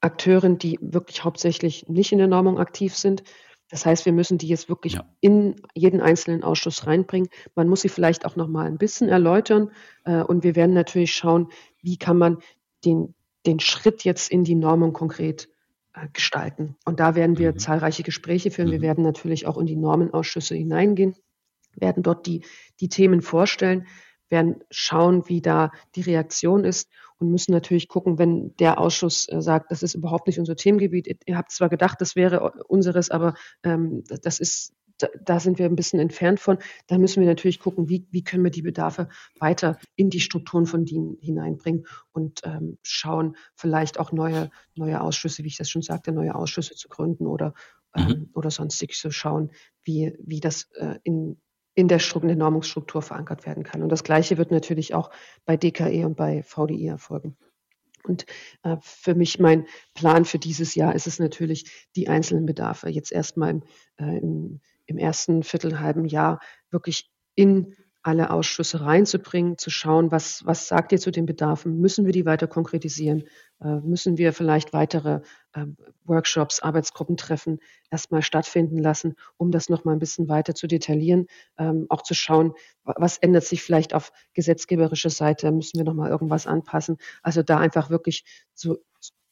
Akteuren, 0.00 0.58
die 0.58 0.78
wirklich 0.82 1.24
hauptsächlich 1.24 1.88
nicht 1.88 2.12
in 2.12 2.18
der 2.18 2.26
Normung 2.26 2.58
aktiv 2.58 2.94
sind, 2.94 3.24
das 3.74 3.86
heißt, 3.86 4.06
wir 4.06 4.12
müssen 4.12 4.38
die 4.38 4.46
jetzt 4.46 4.68
wirklich 4.68 4.92
ja. 4.92 5.04
in 5.18 5.56
jeden 5.74 6.00
einzelnen 6.00 6.44
Ausschuss 6.44 6.86
reinbringen. 6.86 7.28
Man 7.56 7.68
muss 7.68 7.80
sie 7.80 7.88
vielleicht 7.88 8.24
auch 8.24 8.36
noch 8.36 8.46
mal 8.46 8.68
ein 8.68 8.78
bisschen 8.78 9.08
erläutern. 9.08 9.72
Äh, 10.04 10.22
und 10.22 10.44
wir 10.44 10.54
werden 10.54 10.76
natürlich 10.76 11.12
schauen, 11.12 11.48
wie 11.82 11.96
kann 11.96 12.16
man 12.16 12.38
den, 12.84 13.16
den 13.46 13.58
Schritt 13.58 14.04
jetzt 14.04 14.30
in 14.30 14.44
die 14.44 14.54
Normung 14.54 14.92
konkret 14.92 15.48
äh, 15.92 16.06
gestalten. 16.12 16.76
Und 16.84 17.00
da 17.00 17.16
werden 17.16 17.36
wir 17.36 17.50
mhm. 17.50 17.58
zahlreiche 17.58 18.04
Gespräche 18.04 18.52
führen. 18.52 18.68
Mhm. 18.68 18.74
Wir 18.74 18.82
werden 18.82 19.02
natürlich 19.02 19.48
auch 19.48 19.58
in 19.58 19.66
die 19.66 19.74
Normenausschüsse 19.74 20.54
hineingehen, 20.54 21.16
werden 21.74 22.04
dort 22.04 22.26
die, 22.26 22.44
die 22.78 22.88
Themen 22.88 23.22
vorstellen, 23.22 23.88
werden 24.28 24.62
schauen, 24.70 25.28
wie 25.28 25.42
da 25.42 25.72
die 25.96 26.02
Reaktion 26.02 26.64
ist 26.64 26.88
und 27.18 27.30
müssen 27.30 27.52
natürlich 27.52 27.88
gucken, 27.88 28.18
wenn 28.18 28.54
der 28.56 28.78
Ausschuss 28.78 29.28
äh, 29.28 29.40
sagt, 29.40 29.70
das 29.70 29.82
ist 29.82 29.94
überhaupt 29.94 30.26
nicht 30.26 30.38
unser 30.38 30.56
Themengebiet. 30.56 31.20
Ihr 31.26 31.36
habt 31.36 31.52
zwar 31.52 31.68
gedacht, 31.68 32.00
das 32.00 32.16
wäre 32.16 32.52
unseres, 32.68 33.10
aber 33.10 33.34
ähm, 33.62 34.04
das 34.22 34.40
ist 34.40 34.74
da, 34.98 35.08
da, 35.24 35.40
sind 35.40 35.58
wir 35.58 35.66
ein 35.66 35.76
bisschen 35.76 36.00
entfernt 36.00 36.40
von. 36.40 36.58
Da 36.86 36.98
müssen 36.98 37.20
wir 37.20 37.28
natürlich 37.28 37.58
gucken, 37.58 37.88
wie, 37.88 38.06
wie 38.10 38.22
können 38.22 38.44
wir 38.44 38.50
die 38.50 38.62
Bedarfe 38.62 39.08
weiter 39.38 39.78
in 39.96 40.10
die 40.10 40.20
Strukturen 40.20 40.66
von 40.66 40.84
DIN 40.84 41.18
hineinbringen 41.20 41.86
und 42.12 42.40
ähm, 42.44 42.78
schauen, 42.82 43.36
vielleicht 43.54 43.98
auch 43.98 44.12
neue, 44.12 44.50
neue 44.74 45.00
Ausschüsse, 45.00 45.42
wie 45.42 45.48
ich 45.48 45.56
das 45.56 45.70
schon 45.70 45.82
sagte, 45.82 46.12
neue 46.12 46.34
Ausschüsse 46.34 46.74
zu 46.74 46.88
gründen 46.88 47.26
oder, 47.26 47.54
ähm, 47.96 48.06
mhm. 48.06 48.30
oder 48.34 48.50
sonstig 48.50 48.94
zu 48.94 49.10
schauen, 49.10 49.50
wie, 49.82 50.16
wie 50.20 50.40
das 50.40 50.70
äh, 50.74 50.98
in, 51.02 51.40
in 51.74 51.88
der, 51.88 52.00
in 52.14 52.28
der 52.28 52.36
Normungsstruktur 52.36 53.02
verankert 53.02 53.46
werden 53.46 53.64
kann. 53.64 53.82
Und 53.82 53.88
das 53.88 54.04
Gleiche 54.04 54.38
wird 54.38 54.50
natürlich 54.50 54.94
auch 54.94 55.10
bei 55.44 55.56
DKE 55.56 56.06
und 56.06 56.16
bei 56.16 56.42
VDI 56.42 56.86
erfolgen. 56.86 57.36
Und 58.04 58.26
äh, 58.62 58.76
für 58.80 59.14
mich 59.14 59.38
mein 59.38 59.66
Plan 59.94 60.24
für 60.24 60.38
dieses 60.38 60.74
Jahr 60.74 60.94
ist 60.94 61.06
es 61.06 61.18
natürlich, 61.18 61.88
die 61.96 62.08
einzelnen 62.08 62.46
Bedarfe 62.46 62.88
jetzt 62.90 63.12
erstmal 63.12 63.50
im, 63.50 63.62
äh, 63.96 64.18
im, 64.18 64.60
im 64.86 64.98
ersten 64.98 65.42
Viertelhalben 65.42 66.04
Jahr 66.04 66.40
wirklich 66.70 67.10
in 67.34 67.74
alle 68.04 68.30
Ausschüsse 68.30 68.82
reinzubringen, 68.82 69.56
zu 69.56 69.70
schauen, 69.70 70.12
was, 70.12 70.44
was 70.44 70.68
sagt 70.68 70.92
ihr 70.92 70.98
zu 70.98 71.10
den 71.10 71.24
Bedarfen? 71.24 71.80
Müssen 71.80 72.04
wir 72.04 72.12
die 72.12 72.26
weiter 72.26 72.46
konkretisieren? 72.46 73.24
Äh, 73.60 73.80
müssen 73.80 74.18
wir 74.18 74.34
vielleicht 74.34 74.74
weitere 74.74 75.22
äh, 75.54 75.64
Workshops, 76.04 76.60
Arbeitsgruppentreffen 76.60 77.60
erstmal 77.90 78.20
stattfinden 78.20 78.78
lassen, 78.78 79.14
um 79.38 79.50
das 79.50 79.70
nochmal 79.70 79.96
ein 79.96 80.00
bisschen 80.00 80.28
weiter 80.28 80.54
zu 80.54 80.66
detaillieren, 80.66 81.26
ähm, 81.56 81.86
auch 81.88 82.02
zu 82.02 82.12
schauen, 82.14 82.52
was 82.84 83.16
ändert 83.16 83.44
sich 83.44 83.62
vielleicht 83.62 83.94
auf 83.94 84.12
gesetzgeberischer 84.34 85.10
Seite? 85.10 85.50
Müssen 85.50 85.78
wir 85.78 85.84
nochmal 85.84 86.10
irgendwas 86.10 86.46
anpassen? 86.46 86.98
Also 87.22 87.42
da 87.42 87.58
einfach 87.58 87.88
wirklich 87.88 88.24
so 88.52 88.76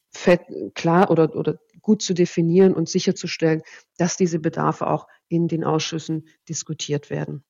fett, 0.09 0.41
klar 0.73 1.11
oder, 1.11 1.35
oder 1.35 1.59
gut 1.81 2.01
zu 2.01 2.15
definieren 2.15 2.73
und 2.73 2.89
sicherzustellen, 2.89 3.61
dass 3.97 4.17
diese 4.17 4.39
Bedarfe 4.39 4.87
auch 4.87 5.07
in 5.27 5.47
den 5.47 5.63
Ausschüssen 5.63 6.27
diskutiert 6.49 7.11
werden. 7.11 7.43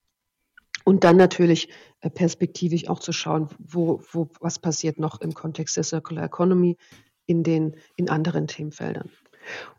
Und 0.83 1.03
dann 1.03 1.17
natürlich 1.17 1.69
äh, 2.01 2.09
perspektivisch 2.09 2.87
auch 2.87 2.99
zu 2.99 3.11
schauen, 3.13 3.49
wo, 3.59 4.01
wo, 4.11 4.29
was 4.39 4.59
passiert 4.59 4.99
noch 4.99 5.21
im 5.21 5.33
Kontext 5.33 5.77
der 5.77 5.83
Circular 5.83 6.25
Economy 6.25 6.77
in 7.25 7.43
den, 7.43 7.75
in 7.95 8.09
anderen 8.09 8.47
Themenfeldern. 8.47 9.09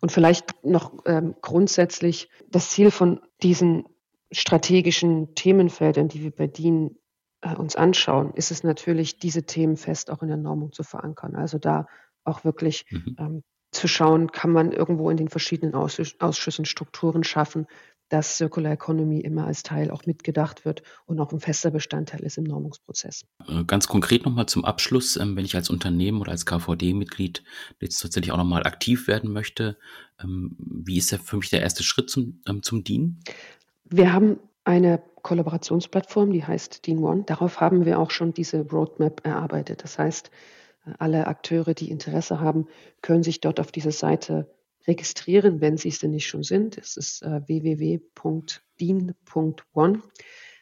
Und 0.01 0.13
vielleicht 0.13 0.65
noch 0.65 0.93
ähm, 1.07 1.35
grundsätzlich 1.41 2.29
das 2.49 2.71
Ziel 2.71 2.91
von 2.91 3.21
diesen 3.43 3.85
strategischen 4.31 5.35
Themenfeldern, 5.35 6.09
die 6.09 6.23
wir 6.23 6.31
bei 6.31 6.47
DIN 6.47 6.99
äh, 7.41 7.55
uns 7.55 7.77
anschauen, 7.77 8.33
ist 8.35 8.51
es 8.51 8.63
natürlich, 8.63 9.19
diese 9.19 9.45
Themen 9.45 9.77
fest 9.77 10.11
auch 10.11 10.23
in 10.23 10.29
der 10.29 10.37
Normung 10.37 10.73
zu 10.73 10.83
verankern. 10.83 11.37
Also 11.37 11.59
da 11.59 11.87
auch 12.25 12.45
wirklich 12.45 12.87
mhm. 12.91 13.17
ähm, 13.19 13.43
zu 13.71 13.89
schauen, 13.89 14.31
kann 14.31 14.51
man 14.51 14.73
irgendwo 14.73 15.11
in 15.11 15.17
den 15.17 15.29
verschiedenen 15.29 15.75
Ausschüssen 15.75 16.65
Strukturen 16.65 17.25
schaffen, 17.25 17.67
dass 18.09 18.37
Circular 18.37 18.73
Economy 18.73 19.21
immer 19.21 19.47
als 19.47 19.63
Teil 19.63 19.91
auch 19.91 20.07
mitgedacht 20.07 20.65
wird 20.65 20.83
und 21.07 21.21
auch 21.21 21.33
ein 21.33 21.41
fester 21.41 21.71
Bestandteil 21.71 22.21
ist 22.23 22.39
im 22.39 22.45
Normungsprozess. 22.45 23.25
Äh, 23.49 23.65
ganz 23.65 23.89
konkret 23.89 24.25
nochmal 24.25 24.47
zum 24.47 24.65
Abschluss, 24.65 25.17
ähm, 25.17 25.37
wenn 25.37 25.45
ich 25.45 25.55
als 25.55 25.71
Unternehmen 25.71 26.21
oder 26.21 26.33
als 26.33 26.47
KVD-Mitglied 26.47 27.43
jetzt 27.81 28.01
tatsächlich 28.01 28.33
auch 28.33 28.39
nochmal 28.39 28.65
aktiv 28.65 29.09
werden 29.09 29.33
möchte, 29.33 29.79
ähm, 30.23 30.57
wie 30.59 30.99
ist 30.99 31.15
für 31.15 31.37
mich 31.37 31.51
der 31.51 31.63
erste 31.63 31.83
Schritt 31.83 32.11
zum, 32.11 32.41
ähm, 32.47 32.63
zum 32.63 32.85
DIN? 32.85 33.21
Wir 33.85 34.13
haben 34.13 34.39
eine 34.65 35.03
Kollaborationsplattform, 35.23 36.33
die 36.33 36.45
heißt 36.45 36.87
DIN 36.87 36.99
One. 36.99 37.25
Darauf 37.25 37.61
haben 37.61 37.85
wir 37.85 37.99
auch 37.99 38.11
schon 38.11 38.33
diese 38.35 38.61
Roadmap 38.69 39.25
erarbeitet. 39.25 39.83
Das 39.83 39.99
heißt, 39.99 40.31
alle 40.99 41.27
Akteure, 41.27 41.75
die 41.75 41.91
Interesse 41.91 42.41
haben, 42.41 42.67
können 43.01 43.23
sich 43.23 43.41
dort 43.41 43.61
auf 43.61 43.73
diese 43.73 43.91
Seite 43.91 44.54
registrieren, 44.87 45.61
wenn 45.61 45.77
Sie 45.77 45.89
es 45.89 45.99
denn 45.99 46.13
nicht 46.13 46.27
schon 46.27 46.43
sind. 46.43 46.79
Es 46.79 46.97
ist 46.97 47.23
äh, 47.23 47.41
www.dean.one. 47.47 48.03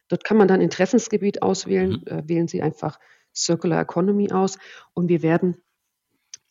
Dort 0.09 0.25
kann 0.25 0.37
man 0.37 0.49
dann 0.49 0.61
Interessensgebiet 0.61 1.43
auswählen. 1.43 2.03
Mhm. 2.05 2.07
Äh, 2.07 2.29
wählen 2.29 2.49
Sie 2.49 2.63
einfach 2.63 2.99
Circular 3.35 3.81
Economy 3.81 4.31
aus 4.31 4.59
und 4.95 5.09
wir 5.09 5.23
werden 5.23 5.57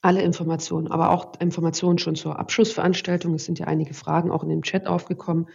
alle 0.01 0.23
Informationen, 0.23 0.87
aber 0.87 1.11
auch 1.11 1.39
Informationen 1.39 1.99
schon 1.99 2.15
zur 2.15 2.39
Abschlussveranstaltung. 2.39 3.35
Es 3.35 3.45
sind 3.45 3.59
ja 3.59 3.67
einige 3.67 3.93
Fragen 3.93 4.31
auch 4.31 4.43
in 4.43 4.49
dem 4.49 4.63
Chat 4.63 4.87
aufgekommen. 4.87 5.47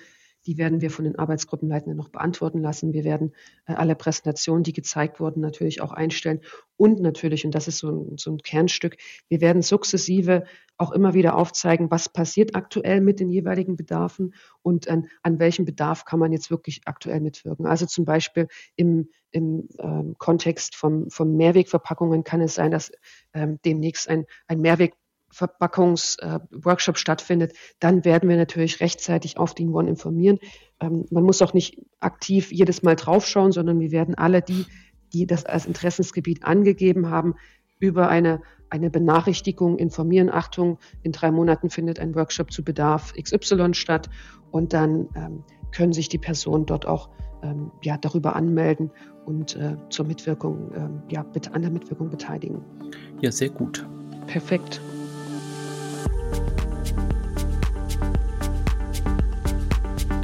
Die 0.47 0.59
werden 0.59 0.81
wir 0.81 0.91
von 0.91 1.05
den 1.05 1.19
Arbeitsgruppenleitenden 1.19 1.97
noch 1.97 2.09
beantworten 2.09 2.61
lassen. 2.61 2.93
Wir 2.93 3.05
werden 3.05 3.35
äh, 3.67 3.75
alle 3.75 3.95
Präsentationen, 3.95 4.63
die 4.63 4.73
gezeigt 4.73 5.21
wurden, 5.21 5.41
natürlich 5.41 5.81
auch 5.81 5.93
einstellen. 5.93 6.41
Und 6.77 7.01
natürlich, 7.01 7.45
und 7.45 7.55
das 7.55 7.69
ist 7.69 7.79
so 7.79 7.91
ein, 7.91 8.19
so 8.19 8.31
ein 8.31 8.39
Kernstück, 8.39 8.97
wir 9.29 9.41
werden 9.41 9.63
sukzessive 9.63 10.45
auch 10.79 10.93
immer 10.93 11.15
wieder 11.15 11.37
aufzeigen, 11.37 11.91
was 11.91 12.09
passiert 12.09 12.55
aktuell 12.55 13.01
mit 13.01 13.19
den 13.19 13.31
jeweiligen 13.31 13.77
Bedarfen 13.77 14.35
und 14.63 14.89
an, 14.89 15.09
an 15.23 15.39
welchem 15.39 15.65
Bedarf 15.65 16.05
kann 16.05 16.19
man 16.19 16.33
jetzt 16.33 16.51
wirklich 16.51 16.83
aktuell 16.85 17.21
mitwirken. 17.21 17.67
Also 17.67 17.87
zum 17.87 18.05
Beispiel 18.05 18.49
im, 18.77 19.09
im 19.31 19.69
ähm, 19.79 20.17
Kontext 20.19 20.77
von, 20.77 21.11
von 21.11 21.37
Mehrwegverpackungen 21.37 22.25
kann 22.25 22.43
es 22.43 22.55
sein, 22.55 22.71
dass 22.71 22.93
ähm, 23.33 23.59
demnächst 23.65 24.09
ein, 24.09 24.27
ein 24.47 24.61
Mehrweg 24.61 24.95
Verpackungsworkshop 25.37 26.97
äh, 26.97 26.99
stattfindet, 26.99 27.53
dann 27.79 28.07
werden 28.07 28.29
wir 28.29 28.37
natürlich 28.37 28.81
rechtzeitig 28.81 29.37
auf 29.37 29.55
den 29.55 29.69
One 29.69 29.89
informieren. 29.89 30.39
Ähm, 30.81 31.05
man 31.11 31.25
muss 31.25 31.43
auch 31.43 31.53
nicht 31.53 31.79
aktiv 32.01 32.51
jedes 32.51 32.83
Mal 32.83 32.97
draufschauen, 32.97 33.53
sondern 33.53 33.79
wir 33.79 33.91
werden 33.91 34.15
alle 34.15 34.41
die, 34.41 34.65
die 35.13 35.27
das 35.27 35.45
als 35.45 35.67
Interessensgebiet 35.67 36.45
angegeben 36.45 37.11
haben, 37.11 37.35
über 37.79 38.09
eine, 38.09 38.41
eine 38.71 38.89
Benachrichtigung 38.89 39.77
informieren. 39.77 40.31
Achtung, 40.31 40.79
in 41.03 41.13
drei 41.13 41.31
Monaten 41.31 41.69
findet 41.69 42.01
ein 42.01 42.15
Workshop 42.15 42.51
zu 42.51 42.65
Bedarf 42.65 43.13
XY 43.13 43.75
statt 43.75 44.09
und 44.51 44.73
dann 44.73 45.11
ähm, 45.15 45.45
können 45.71 45.93
sich 45.93 46.09
die 46.09 46.19
Personen 46.19 46.65
dort 46.65 46.87
auch 46.87 47.11
ähm, 47.43 47.71
ja, 47.83 47.99
darüber 47.99 48.37
anmelden 48.37 48.91
und 49.27 49.55
äh, 49.57 49.77
zur 49.91 50.07
Mitwirkung, 50.07 50.73
ähm, 50.75 51.03
ja, 51.11 51.27
an 51.53 51.61
der 51.61 51.71
Mitwirkung 51.71 52.09
beteiligen. 52.09 52.65
Ja, 53.21 53.31
sehr 53.31 53.51
gut. 53.51 53.87
Perfekt. 54.27 54.81